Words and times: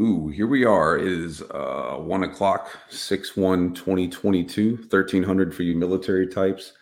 Ooh, 0.00 0.28
here 0.28 0.46
we 0.46 0.64
are. 0.64 0.96
It 0.96 1.06
is 1.06 1.42
uh, 1.42 1.96
1 1.98 2.22
o'clock, 2.22 2.70
6 2.88 3.36
1 3.36 3.74
2022, 3.74 4.76
1300 4.88 5.54
for 5.54 5.62
you 5.62 5.76
military 5.76 6.26
types. 6.26 6.72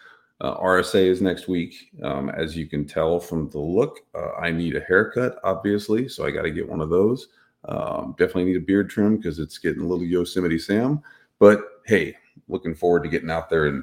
Uh, 0.41 0.57
RSA 0.57 1.05
is 1.05 1.21
next 1.21 1.49
week. 1.49 1.91
Um, 2.05 2.29
as 2.31 2.57
you 2.57 2.69
can 2.69 2.87
tell 2.87 3.19
from 3.19 3.51
the 3.51 3.59
look, 3.59 3.99
uh, 4.15 4.35
I 4.41 4.53
need 4.53 4.77
a 4.77 4.81
haircut, 4.83 5.41
obviously, 5.43 6.09
so 6.09 6.25
I 6.25 6.31
got 6.31 6.43
to 6.43 6.53
get 6.53 6.69
one 6.69 6.81
of 6.81 6.91
those. 6.91 7.27
Um, 7.65 8.15
definitely 8.17 8.45
need 8.45 8.59
a 8.59 8.61
beard 8.61 8.89
trim 8.89 9.17
because 9.17 9.41
it's 9.41 9.59
getting 9.59 9.83
a 9.83 9.87
little 9.87 10.05
Yosemite 10.05 10.59
Sam. 10.59 11.03
But 11.41 11.63
hey, 11.87 12.17
looking 12.47 12.77
forward 12.77 13.03
to 13.03 13.09
getting 13.09 13.33
out 13.33 13.51
there 13.51 13.67
and 13.67 13.83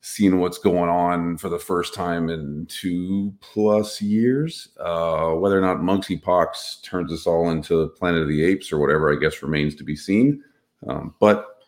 seeing 0.00 0.38
what's 0.38 0.58
going 0.58 0.88
on 0.88 1.36
for 1.36 1.48
the 1.48 1.58
first 1.58 1.92
time 1.92 2.28
in 2.28 2.66
two 2.66 3.34
plus 3.40 4.00
years. 4.00 4.68
Uh, 4.78 5.30
whether 5.30 5.58
or 5.58 5.60
not 5.60 5.78
monkeypox 5.78 6.82
turns 6.82 7.12
us 7.12 7.26
all 7.26 7.50
into 7.50 7.88
Planet 7.98 8.22
of 8.22 8.28
the 8.28 8.44
Apes 8.44 8.72
or 8.72 8.78
whatever, 8.78 9.12
I 9.12 9.18
guess 9.18 9.42
remains 9.42 9.74
to 9.76 9.84
be 9.84 9.96
seen. 9.96 10.42
Um, 10.86 11.14
but 11.18 11.58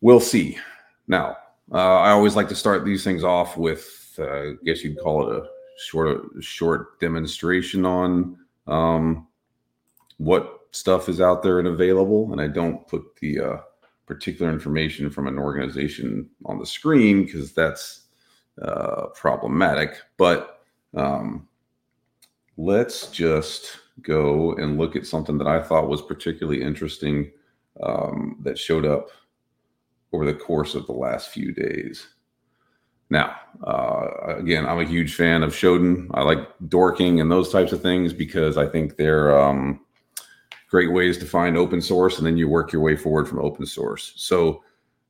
we'll 0.00 0.20
see. 0.20 0.58
Now, 1.06 1.36
uh, 1.72 1.98
I 1.98 2.10
always 2.10 2.34
like 2.34 2.48
to 2.48 2.54
start 2.54 2.84
these 2.84 3.04
things 3.04 3.24
off 3.24 3.56
with, 3.56 4.14
uh, 4.18 4.24
I 4.24 4.52
guess 4.64 4.82
you'd 4.82 4.98
call 4.98 5.30
it 5.30 5.36
a 5.36 5.48
short, 5.78 6.22
short 6.40 6.98
demonstration 6.98 7.84
on 7.84 8.38
um, 8.66 9.26
what 10.16 10.60
stuff 10.70 11.08
is 11.08 11.20
out 11.20 11.42
there 11.42 11.58
and 11.58 11.68
available. 11.68 12.32
And 12.32 12.40
I 12.40 12.48
don't 12.48 12.86
put 12.88 13.16
the 13.20 13.40
uh, 13.40 13.56
particular 14.10 14.50
information 14.50 15.08
from 15.08 15.28
an 15.28 15.38
organization 15.38 16.28
on 16.44 16.58
the 16.58 16.66
screen 16.66 17.24
because 17.24 17.52
that's 17.52 18.08
uh, 18.60 19.06
problematic. 19.14 19.98
But 20.16 20.64
um, 20.96 21.46
let's 22.56 23.06
just 23.12 23.78
go 24.02 24.54
and 24.54 24.78
look 24.78 24.96
at 24.96 25.06
something 25.06 25.38
that 25.38 25.46
I 25.46 25.62
thought 25.62 25.88
was 25.88 26.02
particularly 26.02 26.60
interesting 26.60 27.30
um, 27.84 28.36
that 28.42 28.58
showed 28.58 28.84
up 28.84 29.10
over 30.12 30.24
the 30.24 30.34
course 30.34 30.74
of 30.74 30.86
the 30.86 30.92
last 30.92 31.28
few 31.28 31.52
days. 31.52 32.08
Now, 33.10 33.36
uh, 33.64 34.34
again, 34.38 34.66
I'm 34.66 34.80
a 34.80 34.84
huge 34.84 35.14
fan 35.14 35.44
of 35.44 35.52
Shodan. 35.52 36.08
I 36.14 36.22
like 36.22 36.48
dorking 36.68 37.20
and 37.20 37.30
those 37.30 37.52
types 37.52 37.70
of 37.70 37.80
things 37.80 38.12
because 38.12 38.56
I 38.56 38.66
think 38.66 38.96
they're 38.96 39.38
um, 39.40 39.80
great 40.70 40.92
ways 40.92 41.18
to 41.18 41.26
find 41.26 41.56
open 41.56 41.82
source, 41.82 42.18
and 42.18 42.26
then 42.26 42.36
you 42.36 42.48
work 42.48 42.72
your 42.72 42.80
way 42.80 42.96
forward 42.96 43.28
from 43.28 43.40
open 43.40 43.66
source. 43.66 44.12
So 44.16 44.62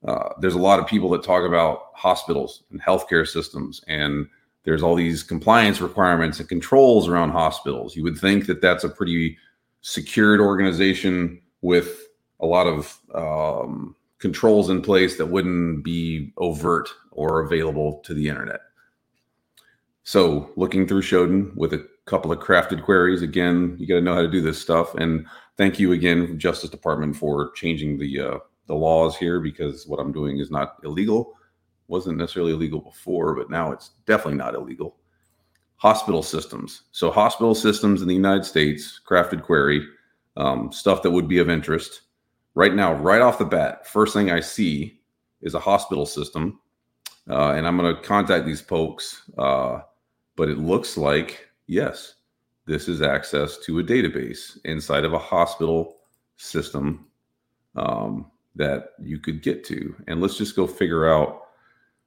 uh, 0.06 0.30
there's 0.40 0.54
a 0.54 0.58
lot 0.58 0.80
of 0.80 0.86
people 0.86 1.10
that 1.10 1.22
talk 1.22 1.46
about 1.46 1.90
hospitals 1.94 2.62
and 2.70 2.80
healthcare 2.80 3.28
systems, 3.28 3.84
and 3.86 4.26
there's 4.64 4.82
all 4.82 4.94
these 4.94 5.22
compliance 5.22 5.80
requirements 5.80 6.40
and 6.40 6.48
controls 6.48 7.08
around 7.08 7.30
hospitals. 7.30 7.94
You 7.94 8.02
would 8.04 8.18
think 8.18 8.46
that 8.46 8.62
that's 8.62 8.84
a 8.84 8.88
pretty 8.88 9.36
secured 9.82 10.40
organization 10.40 11.40
with 11.60 12.08
a 12.40 12.46
lot 12.46 12.66
of 12.66 12.98
um, 13.14 13.94
controls 14.18 14.70
in 14.70 14.80
place 14.80 15.18
that 15.18 15.26
wouldn't 15.26 15.84
be 15.84 16.32
overt 16.38 16.88
or 17.10 17.40
available 17.40 18.00
to 18.04 18.14
the 18.14 18.28
internet. 18.28 18.60
So, 20.04 20.50
looking 20.56 20.88
through 20.88 21.02
Shodan 21.02 21.54
with 21.54 21.74
a 21.74 21.86
couple 22.10 22.32
of 22.32 22.40
crafted 22.40 22.82
queries, 22.82 23.22
again, 23.22 23.76
you 23.78 23.86
got 23.86 23.94
to 23.94 24.00
know 24.00 24.14
how 24.14 24.22
to 24.22 24.30
do 24.30 24.42
this 24.42 24.60
stuff. 24.60 24.94
And 24.96 25.26
thank 25.56 25.78
you 25.78 25.92
again, 25.92 26.38
Justice 26.38 26.68
Department, 26.68 27.16
for 27.16 27.52
changing 27.52 27.98
the 27.98 28.20
uh, 28.20 28.38
the 28.66 28.74
laws 28.74 29.16
here 29.16 29.40
because 29.40 29.86
what 29.86 30.00
I'm 30.00 30.12
doing 30.12 30.38
is 30.38 30.50
not 30.50 30.76
illegal. 30.84 31.34
wasn't 31.88 32.18
necessarily 32.18 32.52
illegal 32.52 32.80
before, 32.80 33.34
but 33.34 33.50
now 33.50 33.72
it's 33.72 33.90
definitely 34.06 34.38
not 34.38 34.54
illegal. 34.54 34.96
Hospital 35.76 36.22
systems. 36.22 36.82
So 36.92 37.10
hospital 37.10 37.54
systems 37.54 38.02
in 38.02 38.08
the 38.08 38.14
United 38.14 38.44
States, 38.44 39.00
crafted 39.08 39.42
query, 39.42 39.86
um, 40.36 40.70
stuff 40.70 41.02
that 41.02 41.10
would 41.10 41.28
be 41.28 41.38
of 41.38 41.48
interest. 41.48 42.02
Right 42.54 42.74
now, 42.74 42.94
right 42.94 43.22
off 43.22 43.38
the 43.38 43.44
bat, 43.44 43.86
first 43.86 44.12
thing 44.12 44.30
I 44.30 44.40
see 44.40 45.00
is 45.42 45.54
a 45.54 45.60
hospital 45.60 46.06
system, 46.06 46.60
uh, 47.28 47.52
and 47.52 47.66
I'm 47.66 47.76
going 47.76 47.94
to 47.94 48.02
contact 48.02 48.46
these 48.46 48.60
folks. 48.60 49.22
Uh, 49.38 49.80
but 50.36 50.48
it 50.48 50.58
looks 50.58 50.96
like 50.96 51.49
yes, 51.70 52.16
this 52.66 52.88
is 52.88 53.00
access 53.00 53.56
to 53.58 53.78
a 53.78 53.84
database 53.84 54.58
inside 54.64 55.04
of 55.04 55.12
a 55.12 55.18
hospital 55.18 55.96
system 56.36 57.06
um, 57.76 58.30
that 58.56 58.90
you 59.00 59.18
could 59.18 59.40
get 59.40 59.64
to. 59.64 59.94
And 60.08 60.20
let's 60.20 60.36
just 60.36 60.56
go 60.56 60.66
figure 60.66 61.08
out. 61.08 61.42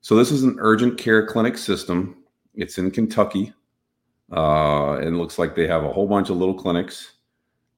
So, 0.02 0.16
this 0.16 0.32
is 0.32 0.44
an 0.44 0.58
urgent 0.60 0.98
care 0.98 1.26
clinic 1.26 1.58
system. 1.58 2.24
It's 2.54 2.78
in 2.78 2.92
Kentucky. 2.92 3.54
Uh, 4.32 4.98
and 4.98 5.18
looks 5.18 5.38
like 5.38 5.56
they 5.56 5.68
have 5.68 5.84
a 5.84 5.92
whole 5.92 6.08
bunch 6.08 6.30
of 6.30 6.38
little 6.38 6.54
clinics. 6.54 7.14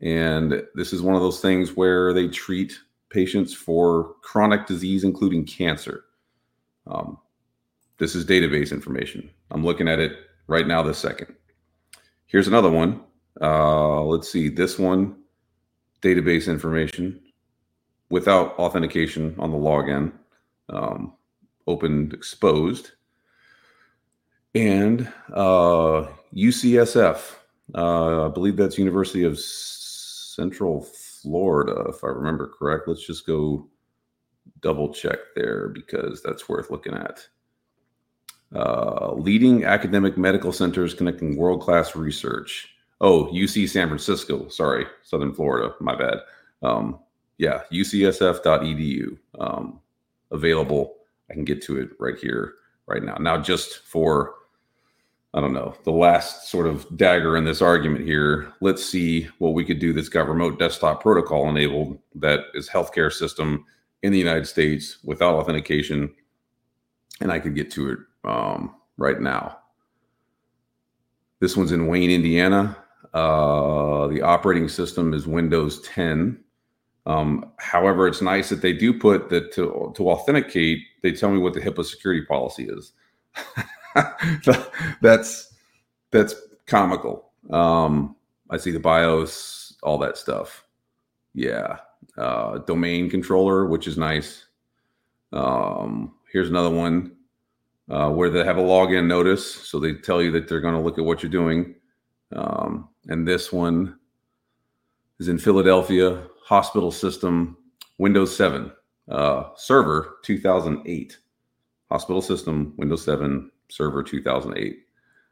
And 0.01 0.63
this 0.73 0.93
is 0.93 1.01
one 1.01 1.15
of 1.15 1.21
those 1.21 1.41
things 1.41 1.75
where 1.75 2.13
they 2.13 2.27
treat 2.27 2.79
patients 3.09 3.53
for 3.53 4.15
chronic 4.21 4.65
disease, 4.65 5.03
including 5.03 5.45
cancer. 5.45 6.05
Um, 6.87 7.17
this 7.97 8.15
is 8.15 8.25
database 8.25 8.71
information. 8.71 9.29
I'm 9.51 9.63
looking 9.63 9.87
at 9.87 9.99
it 9.99 10.13
right 10.47 10.67
now, 10.67 10.81
this 10.81 10.97
second. 10.97 11.35
Here's 12.27 12.47
another 12.47 12.71
one. 12.71 13.01
Uh, 13.41 14.03
let's 14.03 14.29
see. 14.29 14.49
This 14.49 14.79
one, 14.79 15.15
database 16.01 16.47
information 16.47 17.21
without 18.09 18.57
authentication 18.59 19.35
on 19.39 19.51
the 19.51 19.57
login, 19.57 20.11
um, 20.69 21.13
open 21.67 22.11
exposed. 22.13 22.91
And 24.53 25.11
uh, 25.33 26.07
UCSF, 26.33 27.19
uh, 27.75 28.25
I 28.25 28.29
believe 28.29 28.55
that's 28.55 28.77
University 28.77 29.23
of 29.23 29.39
Central 29.39 30.83
Florida, 30.83 31.85
if 31.89 32.03
I 32.03 32.07
remember 32.07 32.51
correct. 32.57 32.87
Let's 32.87 33.05
just 33.05 33.25
go 33.25 33.67
double 34.61 34.93
check 34.93 35.17
there 35.35 35.69
because 35.69 36.21
that's 36.23 36.47
worth 36.47 36.71
looking 36.71 36.93
at. 36.93 37.27
Uh, 38.53 39.13
leading 39.15 39.65
academic 39.65 40.17
medical 40.17 40.51
centers 40.51 40.93
connecting 40.93 41.35
world 41.35 41.61
class 41.61 41.95
research. 41.95 42.69
Oh, 43.01 43.25
UC 43.25 43.67
San 43.67 43.87
Francisco. 43.87 44.47
Sorry, 44.49 44.85
Southern 45.03 45.33
Florida. 45.33 45.73
My 45.81 45.95
bad. 45.95 46.19
Um, 46.61 46.99
yeah, 47.37 47.63
ucsf.edu. 47.71 49.17
Um, 49.39 49.79
available. 50.31 50.95
I 51.29 51.33
can 51.33 51.43
get 51.43 51.61
to 51.63 51.79
it 51.79 51.89
right 51.99 52.17
here, 52.17 52.53
right 52.87 53.03
now. 53.03 53.15
Now, 53.15 53.41
just 53.41 53.79
for, 53.79 54.35
I 55.33 55.41
don't 55.41 55.53
know, 55.53 55.75
the 55.83 55.91
last 55.91 56.49
sort 56.49 56.67
of 56.67 56.85
dagger 56.95 57.35
in 57.35 57.43
this 57.43 57.61
argument 57.61 58.05
here, 58.05 58.53
let's 58.61 58.85
see 58.85 59.27
what 59.39 59.53
we 59.53 59.65
could 59.65 59.79
do 59.79 59.91
that's 59.91 60.09
got 60.09 60.29
remote 60.29 60.59
desktop 60.59 61.01
protocol 61.01 61.49
enabled 61.49 61.99
that 62.15 62.41
is 62.53 62.69
healthcare 62.69 63.11
system 63.11 63.65
in 64.03 64.11
the 64.11 64.19
United 64.19 64.47
States 64.47 64.99
without 65.03 65.35
authentication. 65.35 66.13
And 67.21 67.31
I 67.31 67.39
could 67.39 67.55
get 67.55 67.71
to 67.71 67.89
it 67.89 67.99
um, 68.25 68.75
right 68.97 69.19
now. 69.19 69.59
This 71.39 71.55
one's 71.55 71.71
in 71.71 71.87
Wayne, 71.87 72.09
Indiana. 72.09 72.77
Uh, 73.13 74.07
the 74.07 74.21
operating 74.21 74.67
system 74.67 75.13
is 75.13 75.27
Windows 75.27 75.81
10. 75.87 76.39
Um, 77.05 77.51
however, 77.57 78.07
it's 78.07 78.21
nice 78.21 78.49
that 78.49 78.61
they 78.61 78.73
do 78.73 78.97
put 78.97 79.29
that 79.29 79.53
to, 79.53 79.93
to 79.95 80.09
authenticate, 80.09 80.79
they 81.03 81.11
tell 81.11 81.29
me 81.29 81.37
what 81.37 81.53
the 81.53 81.61
HIPAA 81.61 81.85
security 81.85 82.25
policy 82.25 82.67
is. 82.67 82.93
that's 85.01 85.53
that's 86.11 86.35
comical. 86.65 87.31
Um, 87.51 88.15
I 88.49 88.57
see 88.57 88.71
the 88.71 88.79
BIOS, 88.79 89.77
all 89.83 89.97
that 89.99 90.17
stuff. 90.17 90.65
Yeah. 91.33 91.77
Uh, 92.17 92.59
domain 92.59 93.09
controller, 93.09 93.65
which 93.65 93.87
is 93.87 93.97
nice. 93.97 94.45
Um, 95.33 96.15
here's 96.31 96.49
another 96.49 96.69
one 96.69 97.15
uh, 97.89 98.09
where 98.09 98.29
they 98.29 98.43
have 98.43 98.57
a 98.57 98.61
login 98.61 99.07
notice. 99.07 99.53
So 99.67 99.79
they 99.79 99.93
tell 99.93 100.21
you 100.21 100.31
that 100.31 100.47
they're 100.47 100.61
going 100.61 100.73
to 100.73 100.81
look 100.81 100.97
at 100.97 101.05
what 101.05 101.21
you're 101.21 101.31
doing. 101.31 101.75
Um, 102.35 102.89
and 103.07 103.27
this 103.27 103.51
one 103.51 103.97
is 105.19 105.27
in 105.27 105.37
Philadelphia, 105.37 106.23
hospital 106.43 106.91
system, 106.91 107.57
Windows 107.97 108.35
7, 108.35 108.71
uh, 109.09 109.49
server 109.55 110.17
2008. 110.23 111.17
Hospital 111.91 112.21
system, 112.21 112.73
Windows 112.77 113.05
7, 113.05 113.51
server 113.69 114.01
2008. 114.01 114.79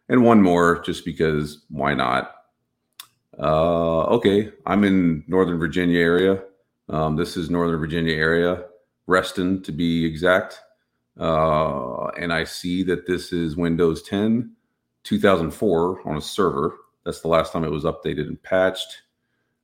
And 0.10 0.24
one 0.24 0.42
more, 0.42 0.82
just 0.82 1.04
because 1.04 1.66
why 1.70 1.94
not? 1.94 2.32
Uh, 3.40 4.04
okay, 4.04 4.52
I'm 4.66 4.84
in 4.84 5.24
Northern 5.28 5.58
Virginia 5.58 6.00
area. 6.00 6.44
Um, 6.90 7.16
this 7.16 7.36
is 7.36 7.50
Northern 7.50 7.80
Virginia 7.80 8.14
area, 8.14 8.66
Reston 9.08 9.64
to 9.64 9.72
be 9.72 10.06
exact. 10.06 10.60
Uh, 11.20 12.08
and 12.18 12.34
I 12.34 12.44
see 12.44 12.84
that 12.84 13.06
this 13.06 13.32
is 13.32 13.56
Windows 13.56 14.02
10 14.04 14.56
2004 15.04 16.08
on 16.08 16.18
a 16.18 16.22
server. 16.22 16.78
That's 17.06 17.22
the 17.22 17.28
last 17.28 17.52
time 17.52 17.64
it 17.64 17.72
was 17.72 17.84
updated 17.84 18.28
and 18.28 18.42
patched. 18.42 19.04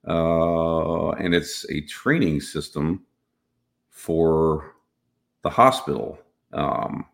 Uh, 0.07 1.11
and 1.11 1.33
it's 1.33 1.65
a 1.69 1.81
training 1.81 2.41
system 2.41 3.05
for 3.89 4.75
the 5.43 5.49
hospital. 5.49 6.19
Um, 6.53 7.05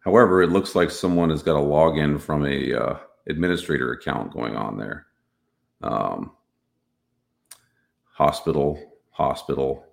however, 0.00 0.42
it 0.42 0.50
looks 0.50 0.74
like 0.74 0.90
someone 0.90 1.30
has 1.30 1.42
got 1.42 1.58
a 1.58 1.64
login 1.64 2.20
from 2.20 2.44
a 2.44 2.74
uh, 2.74 2.98
administrator 3.28 3.92
account 3.92 4.32
going 4.32 4.56
on 4.56 4.76
there. 4.76 5.06
Um, 5.82 6.32
hospital, 8.04 8.98
hospital, 9.10 9.84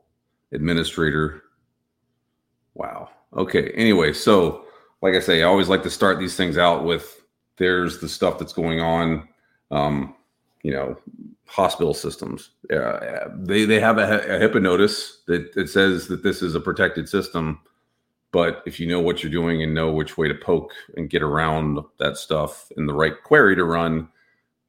administrator. 0.51 1.43
Wow. 2.73 3.09
Okay. 3.35 3.71
Anyway, 3.71 4.13
so 4.13 4.65
like 5.01 5.15
I 5.15 5.19
say, 5.19 5.41
I 5.41 5.45
always 5.45 5.69
like 5.69 5.83
to 5.83 5.89
start 5.89 6.19
these 6.19 6.35
things 6.35 6.57
out 6.57 6.83
with 6.83 7.21
there's 7.57 7.99
the 7.99 8.09
stuff 8.09 8.39
that's 8.39 8.53
going 8.53 8.79
on. 8.79 9.27
Um, 9.71 10.15
you 10.63 10.71
know, 10.73 10.97
hospital 11.45 11.93
systems. 11.93 12.51
Uh, 12.73 13.29
they 13.35 13.65
they 13.65 13.79
have 13.79 13.97
a, 13.97 14.19
a 14.19 14.39
HIPAA 14.39 14.61
notice 14.61 15.21
that, 15.27 15.53
that 15.53 15.69
says 15.69 16.07
that 16.07 16.23
this 16.23 16.41
is 16.41 16.55
a 16.55 16.59
protected 16.59 17.07
system. 17.07 17.59
But 18.31 18.61
if 18.65 18.79
you 18.79 18.87
know 18.87 18.99
what 18.99 19.23
you're 19.23 19.31
doing 19.31 19.63
and 19.63 19.73
know 19.73 19.91
which 19.91 20.17
way 20.17 20.27
to 20.27 20.35
poke 20.35 20.71
and 20.95 21.09
get 21.09 21.23
around 21.23 21.79
that 21.97 22.17
stuff 22.17 22.71
and 22.77 22.87
the 22.87 22.93
right 22.93 23.15
query 23.23 23.55
to 23.55 23.63
run, 23.63 24.07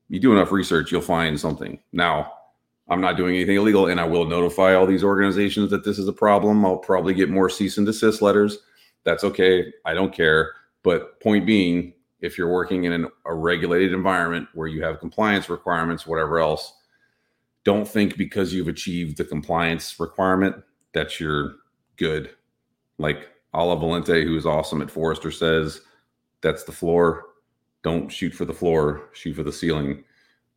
you 0.09 0.19
do 0.19 0.33
enough 0.33 0.51
research, 0.51 0.91
you'll 0.91 1.03
find 1.03 1.39
something. 1.39 1.79
Now, 1.93 2.33
I'm 2.91 3.01
not 3.01 3.17
doing 3.17 3.37
anything 3.37 3.57
illegal, 3.57 3.87
and 3.87 4.01
I 4.01 4.05
will 4.05 4.27
notify 4.27 4.75
all 4.75 4.85
these 4.85 5.05
organizations 5.05 5.71
that 5.71 5.85
this 5.85 5.99
is 5.99 6.09
a 6.09 6.13
problem. 6.13 6.67
I'll 6.67 6.77
probably 6.77 7.15
get 7.15 7.31
more 7.31 7.49
cease 7.49 7.79
and 7.79 7.87
desist 7.87 8.21
letters. 8.21 8.59
That's 9.05 9.23
okay. 9.25 9.73
I 9.87 9.95
don't 9.95 10.13
care. 10.13 10.53
But 10.83 11.21
point 11.21 11.47
being, 11.47 11.95
if 12.21 12.37
you're 12.37 12.53
working 12.53 12.85
in 12.85 12.93
an, 12.93 13.07
a 13.27 13.35
regulated 13.35 13.93
environment 13.93 14.49
where 14.55 14.67
you 14.67 14.83
have 14.83 14.99
compliance 14.99 15.49
requirements, 15.49 16.07
whatever 16.07 16.41
else, 16.41 16.73
don't 17.65 17.87
think 17.87 18.17
because 18.17 18.53
you've 18.53 18.69
achieved 18.69 19.17
the 19.17 19.25
compliance 19.25 19.99
requirement 20.01 20.57
that 20.93 21.21
you're 21.21 21.57
good. 21.97 22.31
Like 22.99 23.29
Ala 23.55 23.77
Valente, 23.77 24.25
who 24.25 24.37
is 24.37 24.47
awesome 24.47 24.83
at 24.83 24.91
Forrester, 24.91 25.31
says, 25.31 25.83
that's 26.41 26.65
the 26.65 26.73
floor. 26.73 27.27
Don't 27.83 28.11
shoot 28.11 28.35
for 28.35 28.45
the 28.45 28.55
floor, 28.55 29.11
shoot 29.13 29.35
for 29.35 29.43
the 29.43 29.53
ceiling. 29.53 30.05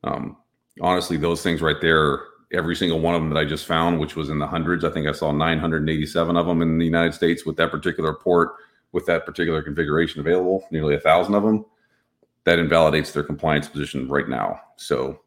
Um, 0.04 0.38
honestly, 0.82 1.18
those 1.18 1.42
things 1.42 1.62
right 1.62 1.80
there, 1.82 2.22
every 2.52 2.76
single 2.76 3.00
one 3.00 3.16
of 3.16 3.22
them 3.22 3.30
that 3.30 3.40
I 3.40 3.46
just 3.46 3.66
found, 3.66 4.00
which 4.00 4.16
was 4.16 4.30
in 4.30 4.40
the 4.40 4.48
hundreds, 4.48 4.84
I 4.84 4.90
think 4.90 5.08
I 5.08 5.12
saw 5.12 5.32
987 5.32 6.38
of 6.38 6.46
them 6.46 6.62
in 6.62 6.78
the 6.78 6.86
United 6.86 7.14
States 7.14 7.46
with 7.46 7.58
that 7.58 7.72
particular 7.72 8.14
port 8.14 8.54
with 8.94 9.06
that 9.08 9.26
particular 9.26 9.62
configuration 9.62 10.22
available, 10.22 10.66
nearly 10.72 10.96
a 10.96 11.00
thousand 11.00 11.36
of 11.36 11.44
them, 11.44 11.66
that 12.46 12.60
invalidates 12.60 13.12
their 13.12 13.24
compliance 13.24 13.68
position 13.68 14.08
right 14.08 14.30
now. 14.30 14.62
So, 14.78 15.20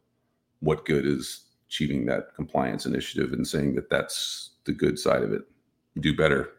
what 0.61 0.85
good 0.85 1.05
is 1.05 1.43
achieving 1.67 2.05
that 2.07 2.33
compliance 2.35 2.85
initiative 2.85 3.33
and 3.33 3.45
saying 3.45 3.75
that 3.75 3.89
that's 3.89 4.51
the 4.63 4.71
good 4.71 4.97
side 4.97 5.21
of 5.21 5.33
it? 5.33 5.41
Do 5.99 6.15
better. 6.15 6.51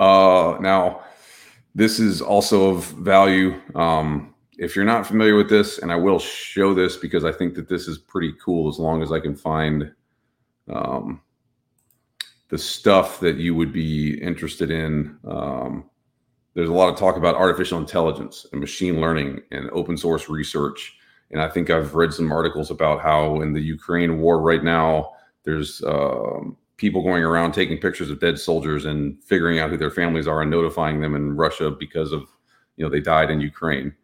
Uh, 0.00 0.56
now, 0.60 1.02
this 1.74 1.98
is 1.98 2.22
also 2.22 2.70
of 2.70 2.84
value. 2.84 3.60
Um, 3.74 4.34
if 4.58 4.74
you're 4.74 4.84
not 4.84 5.06
familiar 5.06 5.36
with 5.36 5.48
this, 5.48 5.78
and 5.78 5.92
I 5.92 5.96
will 5.96 6.18
show 6.18 6.74
this 6.74 6.96
because 6.96 7.24
I 7.24 7.30
think 7.32 7.54
that 7.54 7.68
this 7.68 7.86
is 7.86 7.96
pretty 7.96 8.34
cool 8.44 8.68
as 8.68 8.78
long 8.78 9.02
as 9.02 9.12
I 9.12 9.20
can 9.20 9.36
find 9.36 9.92
um, 10.68 11.20
the 12.48 12.58
stuff 12.58 13.20
that 13.20 13.36
you 13.36 13.54
would 13.54 13.72
be 13.72 14.20
interested 14.20 14.70
in. 14.70 15.16
Um, 15.26 15.88
there's 16.54 16.68
a 16.68 16.74
lot 16.74 16.92
of 16.92 16.98
talk 16.98 17.16
about 17.16 17.36
artificial 17.36 17.78
intelligence 17.78 18.46
and 18.50 18.60
machine 18.60 19.00
learning 19.00 19.42
and 19.52 19.70
open 19.70 19.96
source 19.96 20.28
research. 20.28 20.96
And 21.30 21.40
I 21.40 21.48
think 21.48 21.70
I've 21.70 21.94
read 21.94 22.12
some 22.12 22.32
articles 22.32 22.70
about 22.70 23.00
how 23.00 23.40
in 23.42 23.52
the 23.52 23.60
Ukraine 23.60 24.18
war 24.18 24.40
right 24.40 24.64
now, 24.64 25.12
there's 25.44 25.82
um, 25.84 26.56
people 26.78 27.02
going 27.02 27.22
around 27.22 27.52
taking 27.52 27.78
pictures 27.78 28.10
of 28.10 28.18
dead 28.18 28.40
soldiers 28.40 28.86
and 28.86 29.22
figuring 29.22 29.60
out 29.60 29.70
who 29.70 29.76
their 29.76 29.90
families 29.90 30.26
are 30.26 30.42
and 30.42 30.50
notifying 30.50 31.00
them 31.00 31.14
in 31.14 31.36
Russia 31.36 31.70
because 31.70 32.12
of, 32.12 32.22
you 32.76 32.84
know, 32.84 32.90
they 32.90 33.00
died 33.00 33.30
in 33.30 33.40
Ukraine. 33.40 33.94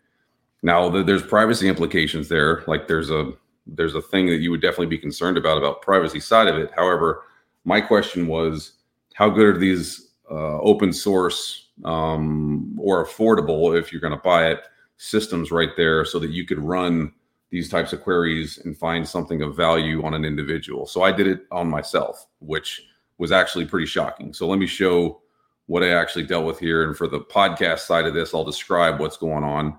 Now, 0.64 0.88
there's 0.88 1.22
privacy 1.22 1.68
implications 1.68 2.28
there. 2.28 2.64
Like 2.66 2.88
there's 2.88 3.10
a 3.10 3.32
there's 3.66 3.94
a 3.94 4.00
thing 4.00 4.26
that 4.26 4.40
you 4.40 4.50
would 4.50 4.62
definitely 4.62 4.86
be 4.86 4.98
concerned 4.98 5.36
about 5.36 5.58
about 5.58 5.82
privacy 5.82 6.20
side 6.20 6.48
of 6.48 6.56
it. 6.56 6.70
However, 6.74 7.24
my 7.64 7.82
question 7.82 8.26
was 8.26 8.72
how 9.14 9.28
good 9.28 9.44
are 9.44 9.58
these 9.58 10.08
uh, 10.30 10.58
open 10.60 10.92
source 10.92 11.68
um, 11.84 12.74
or 12.80 13.04
affordable 13.04 13.78
if 13.78 13.92
you're 13.92 14.00
going 14.00 14.16
to 14.16 14.22
buy 14.22 14.50
it 14.50 14.60
systems 14.96 15.50
right 15.50 15.76
there 15.76 16.02
so 16.04 16.18
that 16.18 16.30
you 16.30 16.46
could 16.46 16.58
run 16.58 17.12
these 17.50 17.68
types 17.68 17.92
of 17.92 18.02
queries 18.02 18.58
and 18.64 18.76
find 18.76 19.06
something 19.06 19.42
of 19.42 19.54
value 19.54 20.02
on 20.04 20.14
an 20.14 20.24
individual 20.24 20.86
so 20.86 21.02
i 21.02 21.10
did 21.10 21.26
it 21.26 21.42
on 21.50 21.68
myself 21.68 22.26
which 22.38 22.86
was 23.18 23.32
actually 23.32 23.64
pretty 23.64 23.86
shocking 23.86 24.32
so 24.32 24.46
let 24.46 24.58
me 24.58 24.66
show 24.66 25.20
what 25.66 25.82
i 25.82 25.88
actually 25.88 26.24
dealt 26.24 26.46
with 26.46 26.58
here 26.58 26.84
and 26.84 26.96
for 26.96 27.08
the 27.08 27.20
podcast 27.20 27.80
side 27.80 28.06
of 28.06 28.14
this 28.14 28.34
i'll 28.34 28.44
describe 28.44 29.00
what's 29.00 29.16
going 29.16 29.44
on 29.44 29.76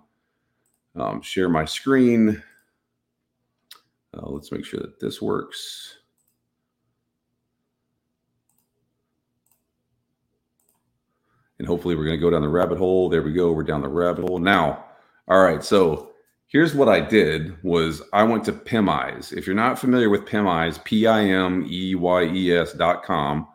um, 0.96 1.22
share 1.22 1.50
my 1.50 1.66
screen 1.66 2.42
uh, 4.14 4.30
let's 4.30 4.52
make 4.52 4.66
sure 4.66 4.80
that 4.80 5.00
this 5.00 5.22
works 5.22 5.98
and 11.60 11.68
hopefully 11.68 11.96
we're 11.96 12.06
going 12.06 12.18
to 12.18 12.22
go 12.22 12.30
down 12.30 12.42
the 12.42 12.50
rabbit 12.50 12.78
hole. 12.78 13.10
There 13.10 13.22
we 13.22 13.34
go. 13.34 13.52
We're 13.52 13.64
down 13.64 13.82
the 13.82 13.88
rabbit 13.88 14.28
hole 14.28 14.40
now. 14.40 14.86
All 15.28 15.44
right. 15.44 15.64
So 15.64 16.12
here's 16.48 16.76
what 16.76 16.90
I 16.90 17.00
did 17.00 17.62
was 17.64 18.02
I 18.14 18.24
went 18.24 18.44
to 18.46 18.54
PimEyes. 18.54 19.34
If 19.34 19.48
you're 19.48 19.56
not 19.56 19.80
familiar 19.80 20.10
with 20.10 20.26
PimEyes, 20.26 20.84
P-I-M-E-Y-E-S 20.84 22.74
dot 22.74 23.04
com, 23.04 23.48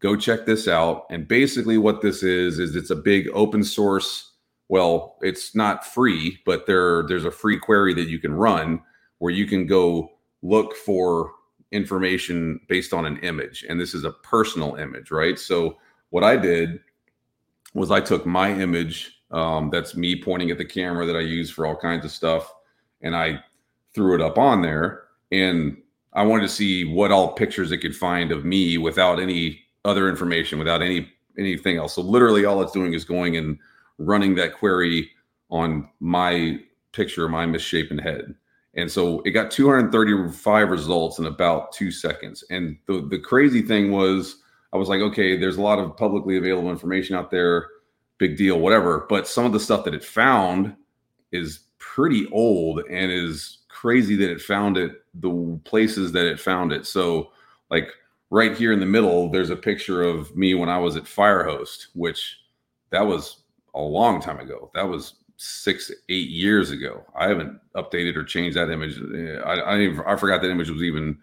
go 0.00 0.16
check 0.16 0.46
this 0.46 0.68
out. 0.68 1.06
And 1.10 1.26
basically 1.26 1.78
what 1.78 2.00
this 2.00 2.22
is, 2.22 2.58
is 2.58 2.76
it's 2.76 2.90
a 2.90 2.96
big 2.96 3.28
open 3.32 3.64
source. 3.64 4.31
Well, 4.72 5.18
it's 5.20 5.54
not 5.54 5.84
free, 5.84 6.38
but 6.46 6.64
there, 6.64 7.02
there's 7.06 7.26
a 7.26 7.30
free 7.30 7.58
query 7.58 7.92
that 7.92 8.08
you 8.08 8.18
can 8.18 8.32
run 8.32 8.80
where 9.18 9.30
you 9.30 9.44
can 9.44 9.66
go 9.66 10.12
look 10.40 10.74
for 10.76 11.32
information 11.72 12.58
based 12.70 12.94
on 12.94 13.04
an 13.04 13.18
image. 13.18 13.66
And 13.68 13.78
this 13.78 13.92
is 13.92 14.04
a 14.04 14.12
personal 14.12 14.76
image, 14.76 15.10
right? 15.10 15.38
So 15.38 15.76
what 16.08 16.24
I 16.24 16.38
did 16.38 16.80
was 17.74 17.90
I 17.90 18.00
took 18.00 18.24
my 18.24 18.50
image, 18.50 19.20
um, 19.30 19.68
that's 19.68 19.94
me 19.94 20.18
pointing 20.18 20.50
at 20.50 20.56
the 20.56 20.64
camera 20.64 21.04
that 21.04 21.16
I 21.16 21.20
use 21.20 21.50
for 21.50 21.66
all 21.66 21.76
kinds 21.76 22.06
of 22.06 22.10
stuff, 22.10 22.50
and 23.02 23.14
I 23.14 23.44
threw 23.92 24.14
it 24.14 24.22
up 24.22 24.38
on 24.38 24.62
there. 24.62 25.02
And 25.32 25.76
I 26.14 26.22
wanted 26.22 26.44
to 26.44 26.48
see 26.48 26.86
what 26.86 27.12
all 27.12 27.34
pictures 27.34 27.72
it 27.72 27.82
could 27.82 27.94
find 27.94 28.32
of 28.32 28.46
me 28.46 28.78
without 28.78 29.20
any 29.20 29.60
other 29.84 30.08
information, 30.08 30.58
without 30.58 30.80
any 30.80 31.12
anything 31.38 31.76
else. 31.76 31.94
So 31.94 32.00
literally, 32.00 32.46
all 32.46 32.62
it's 32.62 32.72
doing 32.72 32.94
is 32.94 33.04
going 33.04 33.36
and 33.36 33.58
running 34.04 34.34
that 34.36 34.54
query 34.54 35.10
on 35.50 35.88
my 36.00 36.58
picture, 36.92 37.28
my 37.28 37.46
misshapen 37.46 37.98
head. 37.98 38.34
And 38.74 38.90
so 38.90 39.20
it 39.20 39.32
got 39.32 39.50
235 39.50 40.70
results 40.70 41.18
in 41.18 41.26
about 41.26 41.72
two 41.72 41.90
seconds. 41.90 42.42
And 42.50 42.78
the, 42.86 43.06
the 43.08 43.18
crazy 43.18 43.62
thing 43.62 43.90
was 43.90 44.42
I 44.72 44.78
was 44.78 44.88
like, 44.88 45.00
okay, 45.00 45.36
there's 45.36 45.58
a 45.58 45.62
lot 45.62 45.78
of 45.78 45.96
publicly 45.96 46.38
available 46.38 46.70
information 46.70 47.14
out 47.14 47.30
there, 47.30 47.68
big 48.18 48.36
deal, 48.38 48.58
whatever. 48.58 49.06
But 49.08 49.28
some 49.28 49.44
of 49.44 49.52
the 49.52 49.60
stuff 49.60 49.84
that 49.84 49.94
it 49.94 50.04
found 50.04 50.74
is 51.30 51.60
pretty 51.78 52.26
old 52.30 52.80
and 52.88 53.12
is 53.12 53.58
crazy 53.68 54.16
that 54.16 54.30
it 54.30 54.40
found 54.40 54.78
it 54.78 55.02
the 55.14 55.60
places 55.64 56.12
that 56.12 56.26
it 56.26 56.40
found 56.40 56.72
it. 56.72 56.86
So, 56.86 57.32
like 57.70 57.90
right 58.30 58.56
here 58.56 58.72
in 58.72 58.80
the 58.80 58.86
middle, 58.86 59.28
there's 59.28 59.50
a 59.50 59.56
picture 59.56 60.02
of 60.02 60.34
me 60.34 60.54
when 60.54 60.70
I 60.70 60.78
was 60.78 60.96
at 60.96 61.04
Firehost, 61.04 61.88
which 61.94 62.38
that 62.90 63.06
was 63.06 63.41
a 63.74 63.80
long 63.80 64.20
time 64.20 64.40
ago. 64.40 64.70
That 64.74 64.88
was 64.88 65.14
six, 65.36 65.90
eight 66.08 66.28
years 66.28 66.70
ago. 66.70 67.04
I 67.16 67.28
haven't 67.28 67.58
updated 67.74 68.16
or 68.16 68.24
changed 68.24 68.56
that 68.56 68.70
image. 68.70 68.98
I 69.44 69.54
I, 69.60 69.80
even, 69.80 70.00
I 70.06 70.16
forgot 70.16 70.42
that 70.42 70.50
image 70.50 70.70
was 70.70 70.82
even 70.82 71.18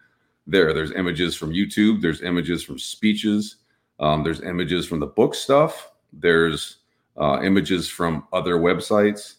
there. 0.48 0.74
There's 0.74 0.92
images 0.92 1.36
from 1.36 1.52
YouTube, 1.52 2.02
there's 2.02 2.22
images 2.22 2.64
from 2.64 2.80
speeches, 2.80 3.58
um, 4.00 4.24
there's 4.24 4.42
images 4.42 4.86
from 4.86 5.00
the 5.00 5.08
book 5.08 5.36
stuff, 5.36 5.92
there's 6.12 6.78
uh, 7.18 7.40
images 7.44 7.88
from 7.88 8.26
other 8.34 8.56
websites. 8.56 9.36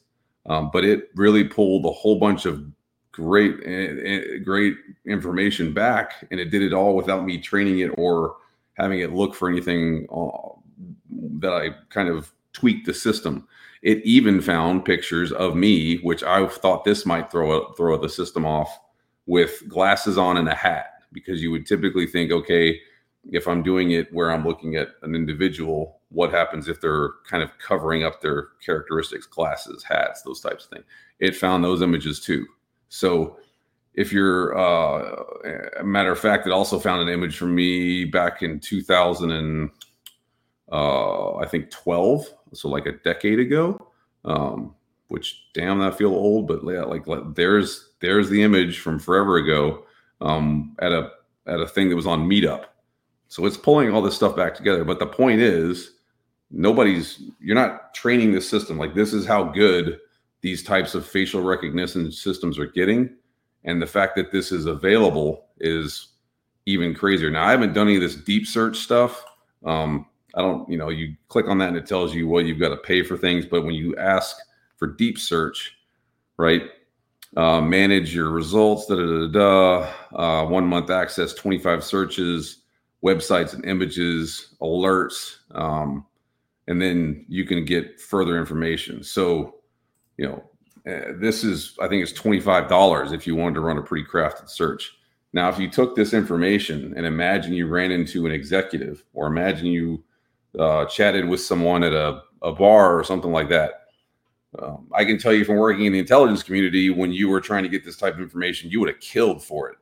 Um, 0.47 0.71
but 0.73 0.85
it 0.85 1.11
really 1.14 1.45
pulled 1.45 1.85
a 1.85 1.90
whole 1.90 2.19
bunch 2.19 2.47
of 2.47 2.64
great, 3.12 3.57
uh, 3.67 4.43
great 4.43 4.76
information 5.05 5.75
back, 5.75 6.26
and 6.31 6.40
it 6.40 6.50
did 6.50 6.62
it 6.62 6.73
all 6.73 6.97
without 6.97 7.26
me 7.26 7.38
training 7.38 7.81
it 7.81 7.90
or 7.99 8.37
having 8.75 9.00
it 9.00 9.12
look 9.12 9.35
for 9.35 9.50
anything 9.50 10.07
uh, 10.11 10.49
that 11.40 11.52
I 11.52 11.71
kind 11.90 12.09
of 12.09 12.33
tweaked 12.52 12.87
the 12.87 12.95
system. 12.95 13.47
It 13.83 14.04
even 14.04 14.40
found 14.40 14.85
pictures 14.85 15.33
of 15.33 15.57
me, 15.57 15.99
which 15.99 16.23
I 16.23 16.47
thought 16.47 16.85
this 16.85 17.07
might 17.07 17.30
throw 17.30 17.73
throw 17.73 17.97
the 17.97 18.09
system 18.09 18.45
off 18.45 18.78
with 19.26 19.62
glasses 19.69 20.19
on 20.19 20.37
and 20.37 20.49
a 20.49 20.54
hat 20.54 21.04
because 21.12 21.42
you 21.42 21.50
would 21.50 21.66
typically 21.66 22.07
think, 22.07 22.30
okay, 22.30 22.80
if 23.30 23.47
I'm 23.47 23.62
doing 23.62 23.92
it 23.92 24.12
where 24.12 24.30
I'm 24.30 24.45
looking 24.45 24.76
at 24.76 24.88
an 25.02 25.14
individual, 25.14 26.00
what 26.11 26.30
happens 26.30 26.69
if 26.69 26.80
they're 26.80 27.11
kind 27.28 27.42
of 27.42 27.57
covering 27.59 28.04
up 28.04 28.21
their 28.21 28.49
characteristics, 28.64 29.26
glasses, 29.26 29.83
hats, 29.83 30.23
those 30.23 30.40
types 30.40 30.64
of 30.64 30.71
things? 30.71 30.85
It 31.19 31.37
found 31.37 31.62
those 31.62 31.83
images 31.83 32.21
too. 32.21 32.47
So 32.88 33.38
if 33.95 34.12
you're, 34.12 34.57
uh, 34.57 35.23
a 35.78 35.85
matter 35.85 36.12
of 36.12 36.19
fact, 36.19 36.47
it 36.47 36.52
also 36.52 36.78
found 36.78 37.02
an 37.02 37.12
image 37.12 37.37
from 37.37 37.54
me 37.54 38.04
back 38.04 38.42
in 38.42 38.59
2000 38.59 39.30
and 39.30 39.71
uh, 40.73 41.37
I 41.37 41.47
think 41.47 41.71
12, 41.71 42.26
so 42.52 42.69
like 42.69 42.87
a 42.87 42.92
decade 42.92 43.38
ago. 43.38 43.88
Um, 44.25 44.75
which 45.11 45.49
damn, 45.54 45.80
that 45.80 45.99
feel 45.99 46.14
old, 46.14 46.47
but 46.47 46.61
yeah, 46.64 46.83
like, 46.83 47.07
like 47.09 47.35
there's 47.35 47.90
there's 48.00 48.30
the 48.30 48.42
image 48.42 48.78
from 48.78 48.99
forever 48.99 49.37
ago 49.37 49.85
um, 50.21 50.76
at 50.78 50.92
a 50.92 51.11
at 51.47 51.61
a 51.61 51.66
thing 51.66 51.88
that 51.88 51.97
was 51.97 52.07
on 52.07 52.28
Meetup. 52.28 52.66
So 53.26 53.45
it's 53.45 53.57
pulling 53.57 53.92
all 53.92 54.02
this 54.02 54.14
stuff 54.14 54.37
back 54.37 54.54
together. 54.54 54.85
But 54.85 55.00
the 55.00 55.07
point 55.07 55.40
is, 55.40 55.95
nobody's 56.52 57.23
you're 57.40 57.57
not 57.57 57.92
training 57.92 58.33
the 58.33 58.40
system. 58.40 58.78
Like 58.78 58.95
this 58.95 59.12
is 59.12 59.26
how 59.26 59.45
good 59.45 59.99
these 60.42 60.62
types 60.62 60.95
of 60.95 61.07
facial 61.07 61.42
recognition 61.42 62.12
systems 62.12 62.57
are 62.57 62.66
getting, 62.66 63.11
and 63.64 63.83
the 63.83 63.87
fact 63.87 64.14
that 64.14 64.30
this 64.30 64.52
is 64.52 64.66
available 64.66 65.47
is 65.59 66.09
even 66.66 66.95
crazier. 66.95 67.30
Now 67.30 67.47
I 67.47 67.50
haven't 67.50 67.73
done 67.73 67.88
any 67.88 67.97
of 67.97 68.02
this 68.02 68.14
deep 68.14 68.47
search 68.47 68.78
stuff. 68.78 69.25
Um, 69.66 70.07
I 70.34 70.42
don't, 70.42 70.68
you 70.68 70.78
know, 70.78 70.88
you 70.88 71.14
click 71.28 71.49
on 71.49 71.58
that 71.58 71.68
and 71.68 71.76
it 71.76 71.87
tells 71.87 72.14
you 72.14 72.28
well 72.28 72.44
you've 72.44 72.58
got 72.58 72.70
to 72.70 72.76
pay 72.76 73.02
for 73.02 73.16
things, 73.16 73.46
but 73.46 73.64
when 73.64 73.75
you 73.75 73.96
ask 73.96 74.37
for 74.76 74.87
deep 74.87 75.18
search, 75.18 75.76
right? 76.37 76.70
Uh, 77.37 77.60
manage 77.60 78.14
your 78.14 78.30
results, 78.30 78.87
da 78.87 78.96
da 78.96 79.04
da 79.04 79.26
da. 79.28 79.92
Uh, 80.16 80.46
one 80.46 80.66
month 80.66 80.90
access, 80.90 81.32
25 81.34 81.84
searches, 81.84 82.62
websites 83.04 83.54
and 83.54 83.64
images, 83.64 84.54
alerts, 84.60 85.37
um, 85.52 86.04
and 86.66 86.80
then 86.80 87.25
you 87.28 87.44
can 87.44 87.64
get 87.64 88.00
further 88.00 88.38
information. 88.38 89.02
So, 89.02 89.56
you 90.16 90.26
know, 90.26 90.44
uh, 90.90 91.12
this 91.18 91.44
is, 91.44 91.76
I 91.80 91.88
think 91.88 92.02
it's 92.02 92.18
$25 92.18 93.12
if 93.12 93.26
you 93.26 93.37
wanted 93.37 93.54
to 93.54 93.60
run 93.60 93.78
a 93.78 93.82
pretty 93.82 94.06
crafted 94.06 94.49
search. 94.49 94.92
Now, 95.32 95.49
if 95.49 95.58
you 95.58 95.70
took 95.70 95.94
this 95.94 96.12
information 96.12 96.94
and 96.96 97.06
imagine 97.06 97.52
you 97.52 97.68
ran 97.68 97.92
into 97.92 98.26
an 98.26 98.32
executive 98.32 99.04
or 99.12 99.26
imagine 99.26 99.66
you 99.66 100.02
uh, 100.59 100.85
chatted 100.87 101.28
with 101.28 101.40
someone 101.40 101.83
at 101.83 101.92
a, 101.92 102.23
a 102.42 102.52
bar 102.52 102.99
or 102.99 103.04
something 103.04 103.33
like 103.33 103.49
that, 103.49 103.87
um, 104.59 104.88
I 104.92 105.04
can 105.04 105.19
tell 105.19 105.33
you 105.33 105.45
from 105.45 105.57
working 105.57 105.87
in 105.87 105.92
the 105.92 105.99
intelligence 105.99 106.42
community, 106.42 106.90
when 106.90 107.12
you 107.12 107.28
were 107.28 107.40
trying 107.40 107.62
to 107.62 107.69
get 107.69 107.85
this 107.85 107.97
type 107.97 108.14
of 108.14 108.21
information, 108.21 108.71
you 108.71 108.80
would 108.80 108.88
have 108.88 109.00
killed 109.00 109.45
for 109.45 109.71
it. 109.71 109.76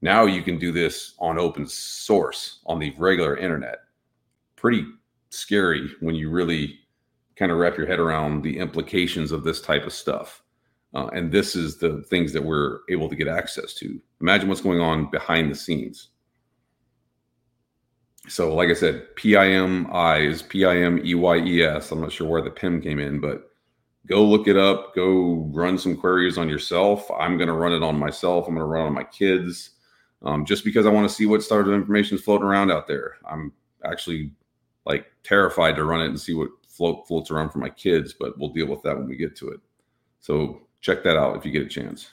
Now 0.00 0.24
you 0.26 0.42
can 0.42 0.58
do 0.58 0.72
this 0.72 1.14
on 1.18 1.38
open 1.38 1.66
source 1.66 2.60
on 2.66 2.78
the 2.78 2.94
regular 2.98 3.36
internet. 3.36 3.78
Pretty 4.56 4.84
scary 5.30 5.88
when 6.00 6.14
you 6.14 6.30
really 6.30 6.80
kind 7.36 7.52
of 7.52 7.58
wrap 7.58 7.76
your 7.76 7.86
head 7.86 8.00
around 8.00 8.42
the 8.42 8.58
implications 8.58 9.30
of 9.30 9.44
this 9.44 9.60
type 9.60 9.84
of 9.84 9.92
stuff. 9.92 10.42
Uh, 10.94 11.06
and 11.08 11.30
this 11.30 11.54
is 11.54 11.78
the 11.78 12.02
things 12.04 12.32
that 12.32 12.42
we're 12.42 12.80
able 12.88 13.08
to 13.08 13.16
get 13.16 13.28
access 13.28 13.74
to. 13.74 14.00
Imagine 14.20 14.48
what's 14.48 14.60
going 14.60 14.80
on 14.80 15.10
behind 15.10 15.50
the 15.50 15.54
scenes. 15.54 16.08
So, 18.28 18.54
like 18.54 18.68
I 18.68 18.74
said, 18.74 19.14
P 19.16 19.36
I 19.36 19.48
M 19.48 19.88
I's, 19.92 20.42
PIM 20.42 20.98
EYES. 21.04 21.90
I'm 21.90 22.00
not 22.00 22.12
sure 22.12 22.28
where 22.28 22.42
the 22.42 22.50
PIM 22.50 22.82
came 22.82 22.98
in, 22.98 23.20
but 23.20 23.50
go 24.06 24.22
look 24.24 24.48
it 24.48 24.56
up. 24.56 24.94
Go 24.94 25.50
run 25.52 25.78
some 25.78 25.96
queries 25.96 26.38
on 26.38 26.48
yourself. 26.48 27.10
I'm 27.18 27.36
going 27.36 27.48
to 27.48 27.54
run 27.54 27.72
it 27.72 27.82
on 27.82 27.98
myself. 27.98 28.46
I'm 28.46 28.54
going 28.54 28.64
to 28.64 28.70
run 28.70 28.84
it 28.84 28.88
on 28.88 28.94
my 28.94 29.04
kids 29.04 29.70
um, 30.22 30.44
just 30.44 30.64
because 30.64 30.86
I 30.86 30.90
want 30.90 31.08
to 31.08 31.14
see 31.14 31.26
what 31.26 31.42
sort 31.42 31.68
of 31.68 31.74
information 31.74 32.16
is 32.16 32.24
floating 32.24 32.46
around 32.46 32.70
out 32.70 32.86
there. 32.86 33.16
I'm 33.28 33.52
actually 33.84 34.32
like 34.84 35.06
terrified 35.22 35.76
to 35.76 35.84
run 35.84 36.00
it 36.00 36.08
and 36.08 36.20
see 36.20 36.34
what 36.34 36.48
float 36.66 37.06
floats 37.08 37.30
around 37.30 37.50
for 37.50 37.58
my 37.58 37.70
kids, 37.70 38.14
but 38.18 38.38
we'll 38.38 38.52
deal 38.52 38.66
with 38.66 38.82
that 38.82 38.96
when 38.96 39.08
we 39.08 39.16
get 39.16 39.36
to 39.36 39.48
it. 39.48 39.60
So 40.20 40.62
check 40.80 41.02
that 41.04 41.16
out 41.16 41.36
if 41.36 41.44
you 41.44 41.52
get 41.52 41.62
a 41.62 41.68
chance. 41.68 42.10